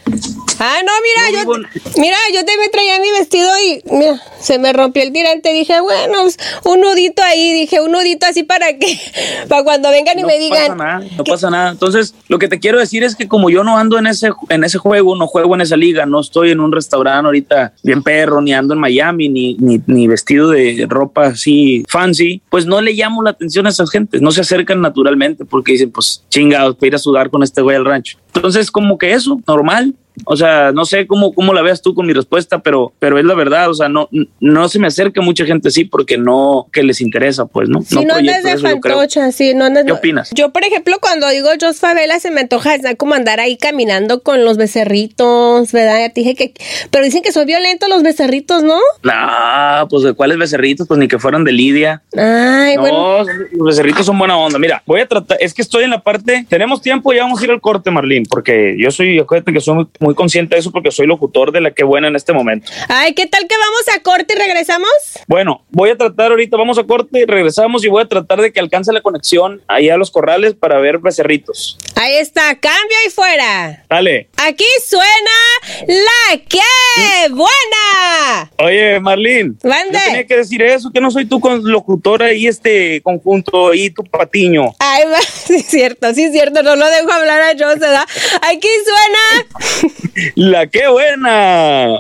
Ah, 0.60 0.80
no, 0.86 0.92
mira, 1.02 1.44
yo, 1.44 1.52
mira, 1.98 2.18
yo 2.34 2.46
te 2.46 2.58
me 2.58 2.70
traía 2.70 3.00
mi 3.00 3.10
vestido 3.12 3.50
y 3.66 3.82
mira, 3.92 4.22
se 4.42 4.60
me 4.60 4.74
rompió 4.74 5.04
el 5.04 5.12
tirante. 5.12 5.54
Dije, 5.54 5.80
bueno, 5.82 6.22
pues, 6.22 6.38
un 6.64 6.82
nudito 6.82 7.22
ahí, 7.24 7.54
dije, 7.54 7.82
un 7.82 7.92
nudito 7.92 8.26
así 8.26 8.44
para 8.44 8.78
que, 8.78 8.98
para 9.48 9.64
cuando 9.64 9.90
vengan 9.90 10.18
y 10.20 10.24
me 10.24 10.38
digan. 10.40 10.72
No 10.72 10.78
pasa 10.78 10.84
nada, 10.84 11.06
no 11.18 11.24
pasa 11.24 11.50
nada. 11.50 11.72
Entonces, 11.72 12.16
lo 12.28 12.40
que 12.40 12.48
te 12.48 12.60
quiero 12.60 12.80
decir 12.80 13.04
es 13.04 13.16
que 13.16 13.28
como 13.28 13.50
yo 13.50 13.64
no 13.64 13.78
ando 13.78 13.98
en 13.98 14.08
ese, 14.08 14.32
en 14.50 14.64
ese 14.64 14.78
juego, 14.78 15.16
no 15.16 15.28
juego 15.28 15.56
en 15.56 15.62
esa 15.62 15.78
liga, 15.78 16.06
no 16.06 16.20
estoy 16.20 16.52
en 16.52 16.60
un 16.60 16.72
restaurante 16.72 17.26
ahorita 17.26 17.74
bien 17.84 18.04
perro, 18.04 18.42
ni 18.42 18.54
ando 18.54 18.74
en 18.74 18.80
Miami, 18.80 19.30
ni, 19.30 19.56
ni, 19.56 19.82
ni 19.86 20.08
vestido 20.08 20.50
de 20.50 20.86
ropa 20.88 21.28
así 21.28 21.84
fancy, 21.88 22.42
pues 22.50 22.66
no 22.66 22.82
le 22.82 22.94
llamo 22.94 23.24
la 23.24 23.32
atención 23.32 23.68
a 23.68 23.70
esas 23.70 23.90
gentes, 23.90 24.22
no 24.22 24.32
se 24.32 24.42
acercan 24.42 24.82
naturalmente 24.82 25.46
porque 25.46 25.74
dicen, 25.74 25.92
pues 25.92 26.24
chingados, 26.30 26.76
para 26.76 26.88
ir 26.88 26.96
a 26.96 27.00
sudar 27.00 27.30
con 27.30 27.44
este 27.44 27.62
güey 27.62 27.76
al 27.76 27.86
rancho. 27.86 28.18
Entonces, 28.34 28.72
como 28.72 28.98
que 28.98 29.14
eso, 29.14 29.40
normal, 29.48 29.96
o 30.25 30.36
sea, 30.36 30.72
no 30.72 30.86
sé 30.86 31.08
cómo, 31.08 31.34
cómo 31.34 31.54
la 31.54 31.62
veas 31.62 31.82
tú 31.82 31.94
con 31.94 32.06
mi 32.06 32.13
respuesta, 32.13 32.60
pero, 32.60 32.94
pero 33.00 33.18
es 33.18 33.25
la 33.25 33.34
verdad. 33.34 33.70
O 33.70 33.74
sea, 33.74 33.90
no, 33.90 34.10
no 34.40 34.70
se 34.70 34.80
me 34.80 34.88
acerca 34.88 35.22
mucha 35.22 35.46
gente 35.46 35.72
sí 35.72 35.86
porque 35.86 36.18
no, 36.18 36.68
que 36.72 36.84
les 36.84 37.01
interesa, 37.01 37.46
pues, 37.46 37.70
¿no? 37.70 37.82
Sí, 37.82 38.04
no, 38.06 38.16
andas 38.16 38.44
de 38.44 38.58
fantocha, 38.58 39.32
sí, 39.32 39.54
no 39.54 39.72
¿Qué 39.86 39.92
opinas? 39.92 40.32
Yo, 40.34 40.51
por 40.51 40.63
ejemplo, 40.63 40.98
cuando 41.01 41.30
digo 41.30 41.50
Jos 41.60 41.80
Favela, 41.80 42.20
se 42.20 42.32
me 42.32 42.42
antoja 42.42 42.72
como 42.98 43.13
andar 43.13 43.40
ahí 43.40 43.58
caminando 43.58 44.22
con 44.22 44.44
los 44.44 44.58
becerritos, 44.58 45.72
¿verdad? 45.72 46.00
Ya 46.00 46.10
te 46.10 46.22
dije 46.22 46.36
que. 46.36 46.54
Pero 46.90 47.04
dicen 47.04 47.22
que 47.22 47.32
son 47.32 47.46
violentos 47.46 47.90
los 47.90 48.04
becerritos, 48.04 48.63
¿no? 48.63 48.78
No, 49.04 49.88
pues 49.90 50.04
de 50.04 50.13
cuáles 50.13 50.38
becerritos, 50.38 50.88
pues 50.88 51.00
ni 51.00 51.08
que 51.08 51.20
fueran 51.20 51.44
de 51.44 51.51
Lidia. 51.51 52.01
Ay, 52.18 52.75
no, 52.75 52.82
bueno. 52.82 53.25
los 53.51 53.68
becerritos 53.68 54.06
son 54.06 54.18
buena 54.18 54.38
onda. 54.38 54.60
Mira, 54.60 54.84
voy 54.86 55.01
a 55.01 55.08
tratar, 55.08 55.38
es 55.40 55.54
que 55.54 55.62
estoy 55.62 55.84
en 55.84 55.92
la 55.92 56.01
parte, 56.01 56.46
tenemos 56.50 56.82
tiempo, 56.82 57.13
ya 57.13 57.24
vamos 57.24 57.42
a 57.42 57.46
ir 57.46 57.51
al 57.51 57.62
corte, 57.62 57.92
Marlene, 57.92 58.25
porque 58.30 58.75
yo 58.78 58.92
soy, 58.92 59.20
acuérdate 59.20 59.54
que 59.54 59.62
soy 59.62 59.88
muy, 60.00 60.11
muy 60.12 60.15
consciente 60.15 60.56
de 60.56 60.60
eso 60.60 60.72
porque 60.72 60.91
soy 60.91 61.08
locutor 61.08 61.53
de 61.53 61.62
la 61.62 61.72
que 61.72 61.84
buena 61.84 62.10
en 62.10 62.18
este 62.18 62.34
momento. 62.34 62.70
Ay, 62.89 63.13
¿qué 63.13 63.27
tal 63.27 63.48
que 63.48 63.56
vamos 63.56 63.96
a 63.96 64.01
corte 64.01 64.34
y 64.36 64.38
regresamos? 64.38 64.89
Bueno, 65.27 65.63
voy 65.70 65.89
a 65.89 65.98
tratar 65.98 66.32
ahorita, 66.32 66.58
vamos 66.58 66.77
a 66.77 66.84
corte 66.84 67.22
y 67.22 67.25
regresamos 67.25 67.86
y 67.86 67.88
voy 67.88 68.03
a 68.03 68.08
tratar 68.08 68.41
de 68.41 68.51
que 68.51 68.60
alcance 68.60 68.91
la 68.91 69.01
conexión 69.01 69.62
ahí 69.68 69.89
a 69.89 69.96
los 69.96 70.12
corrales 70.12 70.53
para 70.53 70.80
ver 70.80 70.98
becerritos. 70.98 71.77
Ahí 71.96 72.15
está, 72.15 72.60
cambio 72.60 72.98
y 73.08 73.10
fuera. 73.10 73.86
Dale. 73.89 74.27
Aquí 74.38 74.65
suena 74.86 75.88
la 75.88 76.38
que 76.38 77.30
buena. 77.30 78.51
Oye, 78.58 79.00
Marlene. 79.00 79.53
Mande. 79.63 79.98
Yo 79.98 80.06
tenía 80.06 80.27
que 80.27 80.38
decir 80.38 80.62
eso, 80.62 80.91
que 80.91 81.00
no 81.00 81.12
soy 81.12 81.25
tú 81.25 81.39
con 81.39 81.63
locutora 81.63 82.34
y 82.34 82.48
este 82.48 83.01
conjunto 83.01 83.74
y 83.74 83.91
tu 83.91 84.03
patiño. 84.03 84.74
Ay, 84.80 85.03
sí 85.46 85.56
es 85.56 85.65
cierto, 85.68 86.13
sí 86.13 86.24
es 86.24 86.32
cierto, 86.32 86.63
no 86.63 86.75
lo 86.75 86.86
dejo 86.89 87.12
hablar 87.12 87.41
a 87.41 87.51
José, 87.51 87.80
¿verdad? 87.80 88.06
Aquí 88.41 88.68
suena 88.84 89.91
La 90.36 90.68
que 90.68 90.88
buena. 90.88 92.00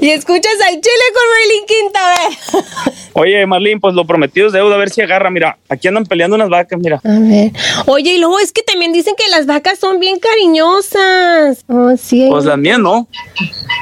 Y 0.00 0.10
escuchas 0.10 0.54
al 0.66 0.80
chile 0.80 1.04
con 1.14 1.22
Marlene 1.28 1.66
Quinta, 1.66 2.80
Oye, 3.14 3.46
Marlene, 3.46 3.80
pues 3.80 3.94
lo 3.94 4.06
prometido 4.06 4.46
es 4.46 4.52
deuda, 4.52 4.74
a 4.74 4.78
ver 4.78 4.90
si 4.90 5.02
agarra. 5.02 5.30
Mira, 5.30 5.58
aquí 5.68 5.88
andan 5.88 6.06
peleando 6.06 6.36
unas 6.36 6.48
vacas, 6.48 6.78
mira. 6.80 7.00
A 7.04 7.18
ver. 7.18 7.52
Oye, 7.86 8.14
y 8.14 8.18
luego 8.18 8.38
es 8.38 8.52
que 8.52 8.62
también 8.62 8.92
dicen 8.92 9.14
que 9.16 9.28
las 9.30 9.46
vacas 9.46 9.78
son 9.78 10.00
bien 10.00 10.18
cariñosas. 10.18 11.64
Oh, 11.68 11.94
sí. 11.96 12.26
Pues 12.30 12.44
las 12.46 12.58
mías 12.58 12.78
no. 12.78 13.06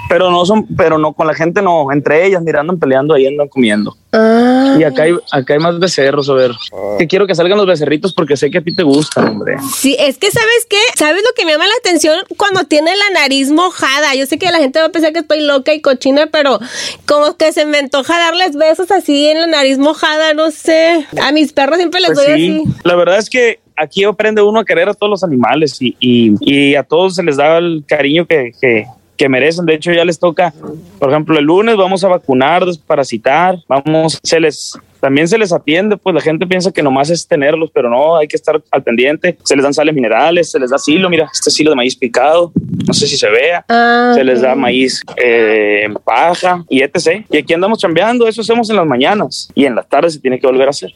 Pero 0.09 0.31
no 0.31 0.45
son, 0.45 0.67
pero 0.77 0.99
no, 0.99 1.13
con 1.13 1.27
la 1.27 1.35
gente 1.35 1.63
no. 1.63 1.93
Entre 1.93 2.27
ellas, 2.27 2.43
mira, 2.43 2.61
andan 2.61 2.79
peleando 2.79 3.15
ahí, 3.15 3.27
andan 3.27 3.49
comiendo. 3.49 3.97
Ah. 4.13 4.40
Y 4.79 4.85
acá 4.85 5.03
hay, 5.05 5.15
acá 5.33 5.55
hay 5.55 5.59
más 5.59 5.79
becerros, 5.79 6.29
a 6.29 6.35
ver. 6.35 6.53
Que 6.99 7.07
quiero 7.07 7.27
que 7.27 7.35
salgan 7.35 7.59
los 7.59 7.67
becerritos 7.67 8.13
porque 8.13 8.37
sé 8.37 8.51
que 8.51 8.59
a 8.59 8.63
ti 8.63 8.75
te 8.75 8.83
gustan, 8.83 9.29
hombre. 9.29 9.57
Sí, 9.77 9.97
es 9.99 10.19
que 10.19 10.31
¿sabes 10.31 10.67
qué? 10.69 10.79
¿Sabes 10.97 11.23
lo 11.27 11.33
que 11.37 11.45
me 11.45 11.53
llama 11.53 11.67
la 11.67 11.75
atención? 11.81 12.17
Cuando 12.37 12.65
tiene 12.65 12.91
la 12.97 13.21
nariz 13.21 13.51
mojada. 13.51 14.15
Yo 14.15 14.27
sé 14.27 14.39
que 14.39 14.51
la 14.51 14.59
gente 14.59 14.79
va 14.81 14.87
a 14.87 14.91
pensar 14.93 15.13
que 15.13 15.21
estoy 15.21 15.41
loca 15.41 15.73
y 15.75 15.81
cochina, 15.81 16.29
pero 16.31 16.59
como 17.07 17.37
que 17.37 17.53
se 17.53 17.65
me 17.65 17.79
antoja 17.79 18.19
darles 18.19 18.57
besos 18.57 18.91
así 18.91 19.27
en 19.29 19.41
la 19.41 19.47
nariz 19.47 19.79
mojada, 19.79 20.35
no 20.35 20.51
sé. 20.51 21.07
A 21.23 21.33
mis 21.33 21.53
perros 21.53 21.79
siempre 21.79 22.01
les 22.01 22.11
Pues 22.13 22.27
doy 22.27 22.37
sí, 22.37 22.61
así. 22.67 22.81
la 22.85 22.97
verdad 22.97 23.19
es 23.19 23.31
que 23.31 23.61
aquí 23.77 24.05
aprende 24.05 24.43
uno 24.43 24.61
a 24.61 24.65
querer 24.65 24.89
a 24.89 24.95
todos 24.95 25.11
los 25.11 25.25
animales 25.25 25.81
y, 25.81 25.97
y- 26.01 26.35
y 26.41 26.75
a 26.75 26.83
todos 26.83 27.15
se 27.15 27.23
les 27.23 27.37
da 27.37 27.57
el 27.59 27.83
cariño 27.87 28.27
que, 28.27 28.53
que- 28.61 28.85
que 29.21 29.29
merecen. 29.29 29.67
De 29.67 29.75
hecho, 29.75 29.93
ya 29.93 30.03
les 30.03 30.19
toca, 30.19 30.55
por 30.99 31.11
ejemplo, 31.11 31.39
el 31.39 31.45
lunes 31.45 31.77
vamos 31.77 32.03
a 32.05 32.09
vacunar, 32.09 32.65
desparasitar, 32.65 33.59
vamos, 33.69 34.19
se 34.23 34.41
les 34.41 34.79
también 35.01 35.29
se 35.29 35.39
les 35.39 35.53
atiende, 35.53 35.97
pues 35.97 36.15
la 36.15 36.21
gente 36.21 36.47
piensa 36.47 36.73
que 36.73 36.83
nomás 36.83 37.11
es 37.11 37.27
tenerlos, 37.27 37.71
pero 37.73 37.89
no, 37.89 38.17
hay 38.17 38.29
que 38.29 38.37
estar 38.37 38.63
al 38.71 38.83
pendiente. 38.83 39.37
Se 39.45 39.57
les 39.57 39.63
dan 39.63 39.75
sales 39.75 39.95
minerales, 39.95 40.51
se 40.51 40.59
les 40.59 40.71
da 40.71 40.79
silo, 40.79 41.09
mira, 41.09 41.29
este 41.33 41.51
silo 41.51 41.71
de 41.71 41.77
maíz 41.77 41.97
picado, 41.97 42.53
no 42.87 42.95
sé 42.95 43.07
si 43.07 43.17
se 43.17 43.29
vea. 43.29 43.65
Ah, 43.69 44.13
Se 44.15 44.25
les 44.25 44.41
da 44.41 44.55
maíz 44.55 45.03
eh, 45.17 45.85
en 45.85 45.95
paja 45.95 46.65
y 46.69 46.83
etc. 46.83 47.25
Y 47.31 47.39
aquí 47.39 47.55
andamos 47.55 47.79
chambeando, 47.79 48.29
eso 48.29 48.43
hacemos 48.43 48.69
en 48.71 48.77
las 48.77 48.87
mañanas 48.87 49.49
y 49.55 49.65
en 49.65 49.75
las 49.75 49.89
tardes 49.89 50.15
se 50.15 50.21
tiene 50.21 50.39
que 50.39 50.47
volver 50.47 50.67
a 50.67 50.71
hacer. 50.71 50.93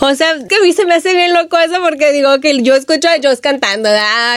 O 0.00 0.14
sea, 0.14 0.34
que 0.48 0.56
a 0.56 0.60
mí 0.62 0.72
se 0.72 0.84
me 0.86 0.94
hace 0.94 1.14
bien 1.14 1.32
loco 1.32 1.56
eso 1.58 1.76
porque 1.82 2.12
digo 2.12 2.40
que 2.40 2.62
yo 2.62 2.74
escucho 2.74 3.08
a 3.08 3.16
Jos 3.22 3.40
cantando, 3.40 3.88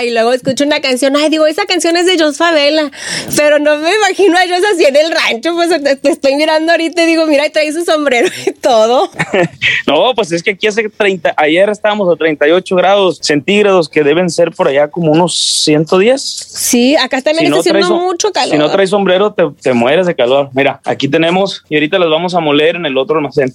y 0.03 0.11
luego 0.11 0.33
escucho 0.33 0.63
una 0.63 0.81
canción, 0.81 1.15
ay, 1.15 1.29
digo, 1.29 1.47
esa 1.47 1.65
canción 1.65 1.95
es 1.97 2.05
de 2.05 2.17
Jos 2.17 2.37
Favela, 2.37 2.91
pero 3.35 3.59
no 3.59 3.77
me 3.77 3.93
imagino 3.93 4.37
a 4.37 4.41
Jos 4.41 4.63
así 4.73 4.85
en 4.85 4.95
el 4.95 5.11
rancho, 5.11 5.53
pues 5.55 5.69
te, 6.01 6.09
estoy 6.09 6.35
mirando 6.35 6.71
ahorita 6.71 7.03
y 7.03 7.05
digo, 7.07 7.25
mira, 7.25 7.49
trae 7.49 7.71
su 7.71 7.83
sombrero 7.83 8.27
todo. 8.61 9.09
No, 9.87 10.13
pues 10.15 10.31
es 10.31 10.41
que 10.43 10.51
aquí 10.51 10.67
hace 10.67 10.87
30, 10.89 11.33
ayer 11.35 11.69
estábamos 11.69 12.11
a 12.13 12.15
38 12.15 12.75
grados 12.75 13.19
centígrados, 13.21 13.89
que 13.89 14.03
deben 14.03 14.29
ser 14.29 14.51
por 14.51 14.67
allá 14.67 14.87
como 14.89 15.11
unos 15.11 15.35
110. 15.35 16.21
Sí, 16.21 16.95
acá 16.95 17.21
también 17.21 17.47
está 17.47 17.59
haciendo 17.59 17.79
traes 17.79 17.91
som- 17.91 18.01
mucho 18.03 18.31
calor. 18.31 18.51
Si 18.51 18.57
no 18.57 18.69
traes 18.69 18.89
sombrero, 18.89 19.33
te, 19.33 19.43
te 19.61 19.73
mueres 19.73 20.05
de 20.07 20.15
calor. 20.15 20.49
Mira, 20.53 20.79
aquí 20.85 21.07
tenemos 21.07 21.63
y 21.69 21.75
ahorita 21.75 21.99
las 21.99 22.09
vamos 22.09 22.35
a 22.35 22.39
moler 22.39 22.75
en 22.75 22.85
el 22.85 22.97
otro 22.97 23.17
almacén. 23.17 23.53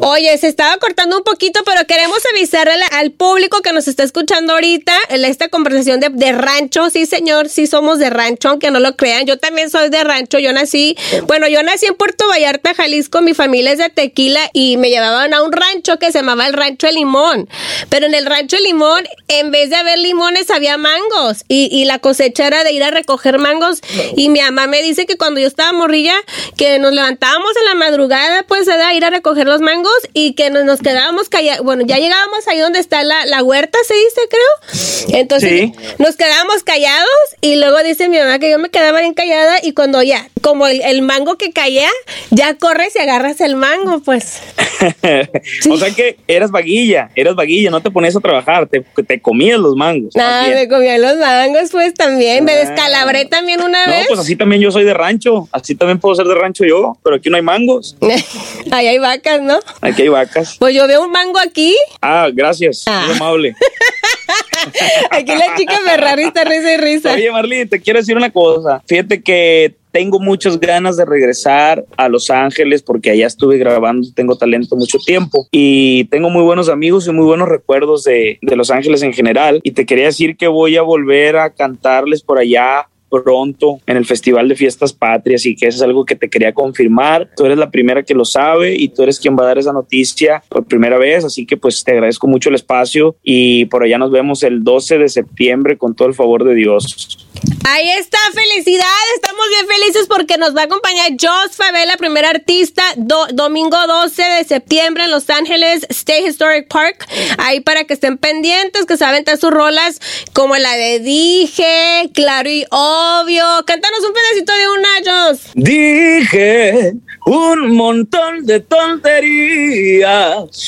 Oye, 0.00 0.36
se 0.38 0.48
estaba 0.48 0.76
cortando 0.78 1.18
un 1.18 1.24
poquito, 1.24 1.60
pero 1.64 1.86
queremos 1.86 2.18
avisarle 2.32 2.84
al, 2.92 3.10
público 3.10 3.60
que 3.62 3.72
nos 3.72 3.88
está 3.88 4.02
escuchando 4.02 4.52
ahorita 4.54 4.92
en 5.08 5.24
esta 5.24 5.48
conversación 5.48 6.00
de, 6.00 6.08
de 6.10 6.32
rancho. 6.32 6.90
Sí, 6.90 7.06
señor, 7.06 7.48
sí 7.48 7.66
somos 7.66 7.98
de 7.98 8.10
rancho, 8.10 8.48
aunque 8.50 8.70
no 8.70 8.78
lo 8.80 8.96
crean. 8.96 9.26
Yo 9.26 9.38
también 9.38 9.70
soy 9.70 9.88
de 9.90 10.02
rancho. 10.04 10.38
Yo 10.38 10.52
nací, 10.52 10.96
bueno, 11.26 11.48
yo 11.48 11.62
nací 11.62 11.86
en 11.86 11.94
Puerto 11.94 12.28
Vallarta, 12.28 12.74
Jalisco. 12.74 13.20
Mi 13.22 13.34
familia 13.34 13.72
es 13.72 13.78
de 13.78 13.88
Tequila 13.88 14.35
y 14.52 14.76
me 14.76 14.90
llevaban 14.90 15.34
a 15.34 15.42
un 15.42 15.52
rancho 15.52 15.98
que 15.98 16.12
se 16.12 16.18
llamaba 16.18 16.46
el 16.46 16.52
Rancho 16.52 16.86
de 16.86 16.92
Limón. 16.94 17.48
Pero 17.88 18.06
en 18.06 18.14
el 18.14 18.26
Rancho 18.26 18.56
de 18.56 18.62
Limón, 18.62 19.04
en 19.28 19.50
vez 19.50 19.70
de 19.70 19.76
haber 19.76 19.98
limones, 19.98 20.50
había 20.50 20.76
mangos. 20.76 21.44
Y, 21.48 21.68
y 21.72 21.84
la 21.84 21.98
cosecha 21.98 22.46
era 22.46 22.64
de 22.64 22.72
ir 22.72 22.82
a 22.84 22.90
recoger 22.90 23.38
mangos. 23.38 23.80
Y 24.16 24.28
mi 24.28 24.40
mamá 24.40 24.66
me 24.66 24.82
dice 24.82 25.06
que 25.06 25.16
cuando 25.16 25.40
yo 25.40 25.46
estaba 25.46 25.72
morrilla, 25.72 26.14
que 26.56 26.78
nos 26.78 26.92
levantábamos 26.92 27.50
en 27.58 27.64
la 27.66 27.74
madrugada, 27.74 28.42
pues, 28.44 28.68
a 28.68 28.94
ir 28.94 29.04
a 29.04 29.10
recoger 29.10 29.46
los 29.46 29.60
mangos 29.60 29.92
y 30.12 30.34
que 30.34 30.50
nos, 30.50 30.64
nos 30.64 30.80
quedábamos 30.80 31.28
callados. 31.28 31.64
Bueno, 31.64 31.84
ya 31.86 31.98
llegábamos 31.98 32.46
ahí 32.48 32.58
donde 32.58 32.78
está 32.78 33.02
la, 33.02 33.26
la 33.26 33.42
huerta, 33.42 33.78
se 33.86 33.94
dice, 33.94 34.20
creo. 34.28 35.18
Entonces, 35.20 35.46
Sí. 35.46 35.72
nos 35.98 36.16
quedábamos 36.16 36.62
callados 36.64 37.06
y 37.40 37.56
luego 37.56 37.82
dice 37.82 38.08
mi 38.08 38.18
mamá 38.18 38.38
que 38.38 38.50
yo 38.50 38.58
me 38.58 38.68
quedaba 38.70 39.00
bien 39.00 39.14
callada 39.14 39.58
y 39.62 39.72
cuando 39.72 40.02
ya, 40.02 40.28
como 40.42 40.66
el, 40.66 40.80
el 40.82 41.02
mango 41.02 41.38
que 41.38 41.52
caía, 41.52 41.88
ya 42.30 42.54
corres 42.54 42.94
y 42.96 42.98
agarras 42.98 43.40
el 43.40 43.56
mango, 43.56 44.00
pues. 44.00 44.25
O 45.70 45.76
sea 45.76 45.90
que 45.90 46.18
eras 46.26 46.50
vaguilla, 46.50 47.10
eras 47.14 47.34
vaguilla, 47.34 47.70
no 47.70 47.80
te 47.80 47.90
ponías 47.90 48.16
a 48.16 48.20
trabajar, 48.20 48.66
te, 48.66 48.80
te 48.80 49.20
comías 49.20 49.58
los 49.58 49.74
mangos. 49.74 50.14
Ah, 50.16 50.46
me 50.52 50.68
comía 50.68 50.98
los 50.98 51.16
mangos, 51.16 51.70
pues 51.70 51.94
también. 51.94 52.44
me 52.44 52.52
ah. 52.52 52.56
descalabré 52.56 53.24
también 53.24 53.62
una 53.62 53.86
vez. 53.86 54.02
No, 54.02 54.08
pues 54.08 54.20
así 54.20 54.36
también 54.36 54.60
yo 54.60 54.70
soy 54.70 54.84
de 54.84 54.94
rancho, 54.94 55.48
así 55.52 55.74
también 55.74 55.98
puedo 55.98 56.14
ser 56.14 56.26
de 56.26 56.34
rancho 56.34 56.64
yo, 56.64 56.96
pero 57.02 57.16
aquí 57.16 57.30
no 57.30 57.36
hay 57.36 57.42
mangos. 57.42 57.96
Ahí 58.72 58.88
hay 58.88 58.98
vacas, 58.98 59.40
¿no? 59.42 59.58
Aquí 59.80 60.02
hay 60.02 60.08
vacas. 60.08 60.56
Pues 60.58 60.74
yo 60.74 60.86
veo 60.86 61.04
un 61.04 61.12
mango 61.12 61.38
aquí. 61.38 61.76
Ah, 62.02 62.28
gracias. 62.32 62.84
Muy 62.86 62.94
ah. 62.96 63.12
amable. 63.14 63.54
aquí 65.10 65.32
la 65.34 65.56
chica 65.56 65.78
Ferrari 65.84 66.24
está 66.24 66.44
risa 66.44 66.74
y 66.74 66.76
risa. 66.76 67.12
Oye, 67.12 67.30
Marlene, 67.30 67.66
te 67.66 67.80
quiero 67.80 68.00
decir 68.00 68.16
una 68.16 68.30
cosa. 68.30 68.82
Fíjate 68.86 69.22
que 69.22 69.74
tengo 69.96 70.20
muchas 70.20 70.60
ganas 70.60 70.98
de 70.98 71.06
regresar 71.06 71.86
a 71.96 72.10
Los 72.10 72.28
Ángeles 72.28 72.82
porque 72.82 73.12
allá 73.12 73.26
estuve 73.26 73.56
grabando, 73.56 74.06
tengo 74.14 74.36
talento 74.36 74.76
mucho 74.76 74.98
tiempo 74.98 75.48
y 75.50 76.04
tengo 76.10 76.28
muy 76.28 76.42
buenos 76.42 76.68
amigos 76.68 77.08
y 77.08 77.12
muy 77.12 77.24
buenos 77.24 77.48
recuerdos 77.48 78.04
de, 78.04 78.38
de 78.42 78.56
Los 78.56 78.70
Ángeles 78.70 79.02
en 79.02 79.14
general. 79.14 79.58
Y 79.62 79.70
te 79.70 79.86
quería 79.86 80.04
decir 80.04 80.36
que 80.36 80.48
voy 80.48 80.76
a 80.76 80.82
volver 80.82 81.38
a 81.38 81.48
cantarles 81.48 82.20
por 82.20 82.38
allá 82.38 82.86
pronto 83.08 83.80
en 83.86 83.96
el 83.96 84.04
Festival 84.04 84.48
de 84.48 84.56
Fiestas 84.56 84.92
Patrias 84.92 85.46
y 85.46 85.56
que 85.56 85.68
eso 85.68 85.76
es 85.76 85.82
algo 85.82 86.04
que 86.04 86.16
te 86.16 86.28
quería 86.28 86.52
confirmar. 86.52 87.30
Tú 87.34 87.46
eres 87.46 87.56
la 87.56 87.70
primera 87.70 88.02
que 88.02 88.14
lo 88.14 88.26
sabe 88.26 88.74
y 88.74 88.88
tú 88.88 89.02
eres 89.02 89.18
quien 89.18 89.36
va 89.36 89.44
a 89.44 89.46
dar 89.46 89.58
esa 89.58 89.72
noticia 89.72 90.42
por 90.48 90.66
primera 90.66 90.98
vez, 90.98 91.24
así 91.24 91.46
que 91.46 91.56
pues 91.56 91.82
te 91.84 91.92
agradezco 91.92 92.26
mucho 92.26 92.48
el 92.48 92.56
espacio 92.56 93.16
y 93.22 93.64
por 93.66 93.82
allá 93.82 93.96
nos 93.96 94.10
vemos 94.10 94.42
el 94.42 94.62
12 94.62 94.98
de 94.98 95.08
septiembre 95.08 95.78
con 95.78 95.94
todo 95.94 96.08
el 96.08 96.14
favor 96.14 96.44
de 96.44 96.54
Dios. 96.54 97.26
Ahí 97.68 97.90
está, 97.90 98.18
felicidades, 98.32 99.12
estamos 99.16 99.44
bien 99.48 99.66
felices 99.66 100.06
porque 100.06 100.38
nos 100.38 100.56
va 100.56 100.62
a 100.62 100.64
acompañar 100.64 101.10
Joss 101.20 101.56
Favela, 101.56 101.96
primera 101.96 102.30
artista, 102.30 102.82
domingo 102.96 103.76
12 103.86 104.22
de 104.22 104.44
septiembre 104.44 105.04
en 105.04 105.10
Los 105.10 105.28
Ángeles 105.30 105.84
State 105.90 106.28
Historic 106.28 106.68
Park, 106.68 107.04
ahí 107.38 107.60
para 107.60 107.84
que 107.84 107.94
estén 107.94 108.18
pendientes, 108.18 108.86
que 108.86 108.96
saben 108.96 109.24
sus 109.40 109.50
rolas 109.50 110.00
como 110.32 110.56
la 110.56 110.76
de 110.76 111.00
Dije, 111.00 112.10
Claro 112.14 112.48
y 112.48 112.64
obvio. 112.70 113.44
Cántanos 113.66 114.00
un 114.06 114.12
pedacito 114.12 114.52
de 114.52 114.68
un 114.68 114.86
años. 114.86 115.40
Dije 115.54 116.94
un 117.26 117.74
montón 117.74 118.46
de 118.46 118.60
tonterías. 118.60 120.08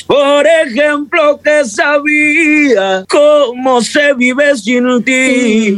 Por 0.06 0.44
ejemplo, 0.46 1.40
que 1.42 1.64
sabía 1.64 3.04
cómo 3.08 3.80
se 3.80 4.12
vive 4.14 4.56
sin 4.56 5.04
ti. 5.04 5.76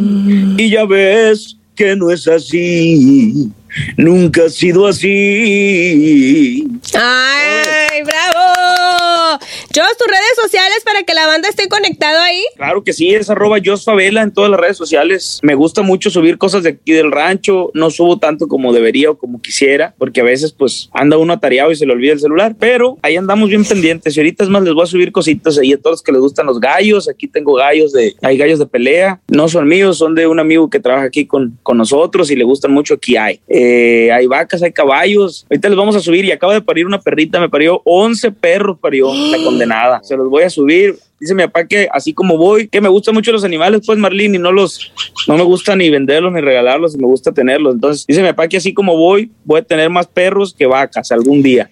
Y 0.56 0.70
ya 0.70 0.86
ves 0.90 1.56
que 1.74 1.96
no 1.96 2.10
es 2.10 2.28
así. 2.28 3.50
Nunca 3.96 4.44
ha 4.44 4.50
sido 4.50 4.86
así. 4.86 6.66
¡Ay, 6.94 8.02
bravo! 8.02 9.38
Jos, 9.74 9.96
tus 9.96 10.06
redes 10.06 10.36
sociales 10.42 10.82
para 10.84 11.04
que 11.04 11.14
la 11.14 11.26
banda 11.26 11.39
esté 11.50 11.68
conectado 11.68 12.20
ahí. 12.20 12.42
Claro 12.56 12.82
que 12.82 12.92
sí, 12.92 13.14
es 13.14 13.30
arroba 13.30 13.58
Jos 13.64 13.84
Favela 13.84 14.22
en 14.22 14.32
todas 14.32 14.50
las 14.50 14.60
redes 14.60 14.76
sociales. 14.76 15.38
Me 15.42 15.54
gusta 15.54 15.82
mucho 15.82 16.10
subir 16.10 16.38
cosas 16.38 16.62
de 16.62 16.70
aquí 16.70 16.92
del 16.92 17.12
rancho. 17.12 17.70
No 17.74 17.90
subo 17.90 18.18
tanto 18.18 18.48
como 18.48 18.72
debería 18.72 19.10
o 19.10 19.18
como 19.18 19.40
quisiera, 19.40 19.94
porque 19.98 20.20
a 20.20 20.24
veces 20.24 20.52
pues 20.52 20.88
anda 20.92 21.18
uno 21.18 21.32
atareado 21.32 21.70
y 21.70 21.76
se 21.76 21.86
le 21.86 21.92
olvida 21.92 22.12
el 22.12 22.20
celular, 22.20 22.56
pero 22.58 22.98
ahí 23.02 23.16
andamos 23.16 23.48
bien 23.48 23.64
pendientes. 23.64 24.16
Y 24.16 24.20
ahorita 24.20 24.44
es 24.44 24.50
más, 24.50 24.62
les 24.62 24.74
voy 24.74 24.84
a 24.84 24.86
subir 24.86 25.12
cositas 25.12 25.58
ahí 25.58 25.72
a 25.72 25.78
todos 25.78 25.94
los 25.94 26.02
que 26.02 26.12
les 26.12 26.20
gustan 26.20 26.46
los 26.46 26.60
gallos. 26.60 27.08
Aquí 27.08 27.28
tengo 27.28 27.54
gallos 27.54 27.92
de, 27.92 28.14
hay 28.22 28.36
gallos 28.36 28.58
de 28.58 28.66
pelea. 28.66 29.20
No 29.28 29.48
son 29.48 29.68
míos, 29.68 29.98
son 29.98 30.14
de 30.14 30.26
un 30.26 30.38
amigo 30.38 30.70
que 30.70 30.80
trabaja 30.80 31.06
aquí 31.06 31.26
con, 31.26 31.58
con 31.62 31.76
nosotros 31.76 32.30
y 32.30 32.36
le 32.36 32.44
gustan 32.44 32.72
mucho. 32.72 32.94
Aquí 32.94 33.16
hay. 33.16 33.40
Eh, 33.48 34.10
hay 34.12 34.26
vacas, 34.26 34.62
hay 34.62 34.72
caballos. 34.72 35.46
Ahorita 35.50 35.68
les 35.68 35.76
vamos 35.76 35.96
a 35.96 36.00
subir 36.00 36.24
y 36.24 36.32
acaba 36.32 36.54
de 36.54 36.62
parir 36.62 36.86
una 36.86 37.00
perrita, 37.00 37.40
me 37.40 37.48
parió 37.48 37.82
11 37.84 38.32
perros, 38.32 38.78
parió 38.80 39.12
la 39.12 39.38
condenada. 39.42 40.00
Se 40.02 40.16
los 40.16 40.28
voy 40.28 40.44
a 40.44 40.50
subir. 40.50 40.96
Dice 41.20 41.34
mi 41.34 41.42
papá 41.44 41.66
que 41.66 41.86
así 41.92 42.14
como 42.14 42.38
voy, 42.38 42.68
que 42.68 42.80
me 42.80 42.88
gustan 42.88 43.14
mucho 43.14 43.30
los 43.30 43.44
animales, 43.44 43.82
pues 43.84 43.98
Marlene, 43.98 44.36
y 44.36 44.40
no 44.40 44.52
los, 44.52 44.90
no 45.28 45.36
me 45.36 45.44
gusta 45.44 45.76
ni 45.76 45.90
venderlos 45.90 46.32
ni 46.32 46.40
regalarlos, 46.40 46.96
me 46.96 47.06
gusta 47.06 47.30
tenerlos. 47.32 47.74
Entonces, 47.74 48.06
dice 48.06 48.22
mi 48.22 48.28
papá 48.28 48.48
que 48.48 48.56
así 48.56 48.72
como 48.72 48.96
voy, 48.96 49.30
voy 49.44 49.60
a 49.60 49.62
tener 49.62 49.90
más 49.90 50.06
perros 50.06 50.54
que 50.54 50.64
vacas 50.64 51.12
algún 51.12 51.42
día. 51.42 51.70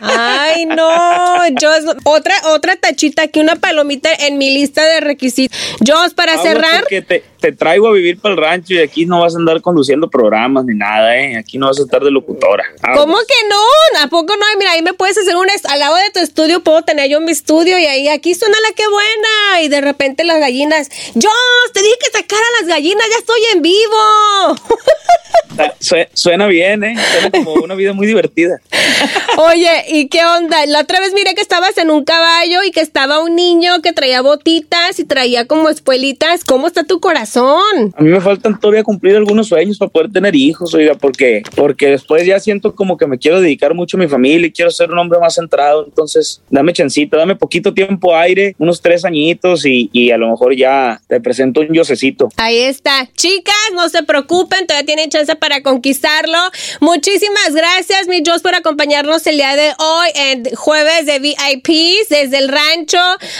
Ay, 0.00 0.64
no, 0.64 1.48
yo 1.60 1.70
otra, 2.04 2.34
otra 2.54 2.76
tachita 2.76 3.24
aquí, 3.24 3.38
una 3.38 3.56
palomita 3.56 4.08
en 4.26 4.38
mi 4.38 4.54
lista 4.54 4.82
de 4.84 5.00
requisitos. 5.00 5.58
Yo, 5.80 5.94
para 6.14 6.38
cerrar. 6.38 6.86
Te, 6.86 7.22
te, 7.50 7.56
traigo 7.56 7.88
a 7.88 7.92
vivir 7.92 8.18
para 8.20 8.34
el 8.34 8.40
rancho 8.40 8.74
y 8.74 8.78
aquí 8.78 9.06
no 9.06 9.20
vas 9.20 9.34
a 9.34 9.38
andar 9.38 9.60
conduciendo 9.60 10.08
programas 10.08 10.64
ni 10.64 10.74
nada, 10.74 11.16
¿eh? 11.16 11.36
Aquí 11.36 11.58
no 11.58 11.66
vas 11.66 11.78
a 11.78 11.82
estar 11.82 12.02
de 12.02 12.10
locutora. 12.10 12.64
¿Cómo 12.94 13.16
que 13.18 13.48
no? 13.48 14.02
¿A 14.02 14.08
poco 14.08 14.34
no? 14.36 14.44
Mira, 14.58 14.72
ahí 14.72 14.82
me 14.82 14.92
puedes 14.92 15.16
hacer 15.18 15.36
un. 15.36 15.46
Al 15.68 15.78
lado 15.78 15.96
de 15.96 16.10
tu 16.12 16.18
estudio 16.20 16.60
puedo 16.60 16.82
tener 16.82 17.08
yo 17.10 17.20
mi 17.20 17.32
estudio 17.32 17.78
y 17.78 17.86
ahí 17.86 18.08
aquí 18.08 18.34
suena 18.34 18.56
la 18.68 18.74
que 18.74 18.84
buena. 18.88 19.62
Y 19.62 19.68
de 19.68 19.80
repente 19.80 20.24
las 20.24 20.40
gallinas, 20.40 20.88
yo 21.14 21.30
te 21.72 21.82
dije 21.82 21.96
que 22.04 22.18
sacara 22.18 22.44
las 22.60 22.68
gallinas, 22.68 23.06
ya 23.10 23.18
estoy 23.18 23.40
en 23.54 23.62
vivo. 23.62 24.56
Suena 26.12 26.46
bien, 26.46 26.84
¿eh? 26.84 26.96
Suena 27.12 27.30
como 27.30 27.52
una 27.54 27.74
vida 27.74 27.92
muy 27.92 28.06
divertida. 28.06 28.60
Oye, 29.38 29.84
¿y 29.88 30.08
qué 30.08 30.24
onda? 30.24 30.66
La 30.66 30.80
otra 30.80 31.00
vez 31.00 31.12
miré 31.14 31.34
que 31.34 31.40
estabas 31.40 31.78
en 31.78 31.90
un 31.90 32.04
caballo 32.04 32.62
y 32.62 32.70
que 32.70 32.80
estaba 32.80 33.20
un 33.20 33.36
niño 33.36 33.80
que 33.82 33.92
traía 33.92 34.20
botitas 34.20 34.98
y 34.98 35.04
traía 35.04 35.46
como 35.46 35.68
espuelitas. 35.68 36.44
¿Cómo 36.44 36.66
está 36.66 36.84
tu 36.84 37.00
corazón? 37.00 37.35
A 37.96 38.02
mí 38.02 38.10
me 38.10 38.20
faltan 38.20 38.58
todavía 38.58 38.82
cumplir 38.82 39.16
algunos 39.16 39.48
sueños 39.48 39.78
para 39.78 39.90
poder 39.90 40.10
tener 40.10 40.34
hijos, 40.34 40.74
oiga, 40.74 40.94
porque, 40.94 41.42
porque 41.54 41.88
después 41.88 42.24
ya 42.26 42.40
siento 42.40 42.74
como 42.74 42.96
que 42.96 43.06
me 43.06 43.18
quiero 43.18 43.40
dedicar 43.40 43.74
mucho 43.74 43.96
a 43.96 44.00
mi 44.00 44.08
familia 44.08 44.46
y 44.46 44.52
quiero 44.52 44.70
ser 44.70 44.90
un 44.90 44.98
hombre 44.98 45.18
más 45.18 45.34
centrado. 45.34 45.84
Entonces, 45.84 46.40
dame 46.50 46.72
chancita, 46.72 47.16
dame 47.16 47.36
poquito 47.36 47.74
tiempo 47.74 48.14
aire, 48.14 48.54
unos 48.58 48.80
tres 48.80 49.04
añitos 49.04 49.66
y, 49.66 49.90
y 49.92 50.10
a 50.10 50.16
lo 50.16 50.30
mejor 50.30 50.56
ya 50.56 51.00
te 51.08 51.20
presento 51.20 51.60
un 51.60 51.72
yosecito. 51.72 52.28
Ahí 52.36 52.58
está. 52.58 53.08
Chicas, 53.14 53.54
no 53.74 53.88
se 53.88 54.02
preocupen, 54.02 54.66
todavía 54.66 54.86
tienen 54.86 55.10
chance 55.10 55.34
para 55.36 55.62
conquistarlo. 55.62 56.38
Muchísimas 56.80 57.54
gracias, 57.54 58.08
mi 58.08 58.22
Joss, 58.24 58.42
por 58.42 58.54
acompañarnos 58.54 59.26
el 59.26 59.36
día 59.36 59.56
de 59.56 59.72
hoy 59.78 60.08
en 60.14 60.44
jueves 60.54 61.06
de 61.06 61.18
VIPs 61.18 62.08
desde 62.08 62.38
el 62.38 62.48
rancho 62.48 62.98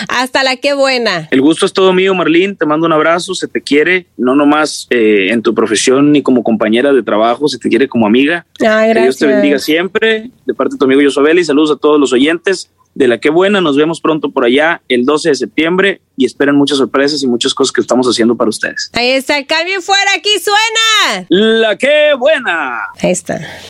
hasta 0.08 0.42
la 0.42 0.56
que 0.56 0.74
buena. 0.74 1.28
El 1.30 1.40
gusto 1.40 1.66
es 1.66 1.72
todo 1.72 1.92
mío, 1.92 2.14
Marlene. 2.14 2.54
Te 2.54 2.66
mando 2.66 2.86
un 2.86 2.92
abrazo, 2.92 3.34
se 3.34 3.48
te 3.48 3.60
quiere, 3.60 3.75
no 4.16 4.34
nomás 4.34 4.86
eh, 4.90 5.28
en 5.30 5.42
tu 5.42 5.54
profesión 5.54 6.12
ni 6.12 6.22
como 6.22 6.42
compañera 6.42 6.92
de 6.92 7.02
trabajo, 7.02 7.48
se 7.48 7.58
te 7.58 7.68
quiere 7.68 7.88
como 7.88 8.06
amiga. 8.06 8.46
Ah, 8.64 8.86
que 8.92 9.02
Dios 9.02 9.16
te 9.16 9.26
bendiga 9.26 9.58
siempre. 9.58 10.30
De 10.44 10.54
parte 10.54 10.74
de 10.74 10.78
tu 10.78 10.84
amigo 10.84 11.00
Josabel 11.02 11.38
y 11.38 11.44
saludos 11.44 11.70
a 11.72 11.76
todos 11.76 12.00
los 12.00 12.12
oyentes 12.12 12.70
de 12.96 13.08
la 13.08 13.18
que 13.18 13.30
buena. 13.30 13.60
Nos 13.60 13.76
vemos 13.76 14.00
pronto 14.00 14.30
por 14.30 14.44
allá 14.44 14.80
el 14.88 15.04
12 15.04 15.28
de 15.28 15.34
septiembre 15.34 16.00
y 16.16 16.24
esperen 16.24 16.54
muchas 16.54 16.78
sorpresas 16.78 17.22
y 17.22 17.26
muchas 17.26 17.52
cosas 17.52 17.70
que 17.72 17.82
estamos 17.82 18.06
haciendo 18.06 18.36
para 18.36 18.48
ustedes. 18.48 18.90
Ahí 18.94 19.10
está, 19.10 19.44
cambio 19.44 19.82
fuera, 19.82 20.10
aquí 20.16 20.30
suena. 20.40 21.26
La 21.28 21.76
que 21.76 22.14
buena. 22.18 22.78
Ahí 23.00 23.10
está. 23.10 23.38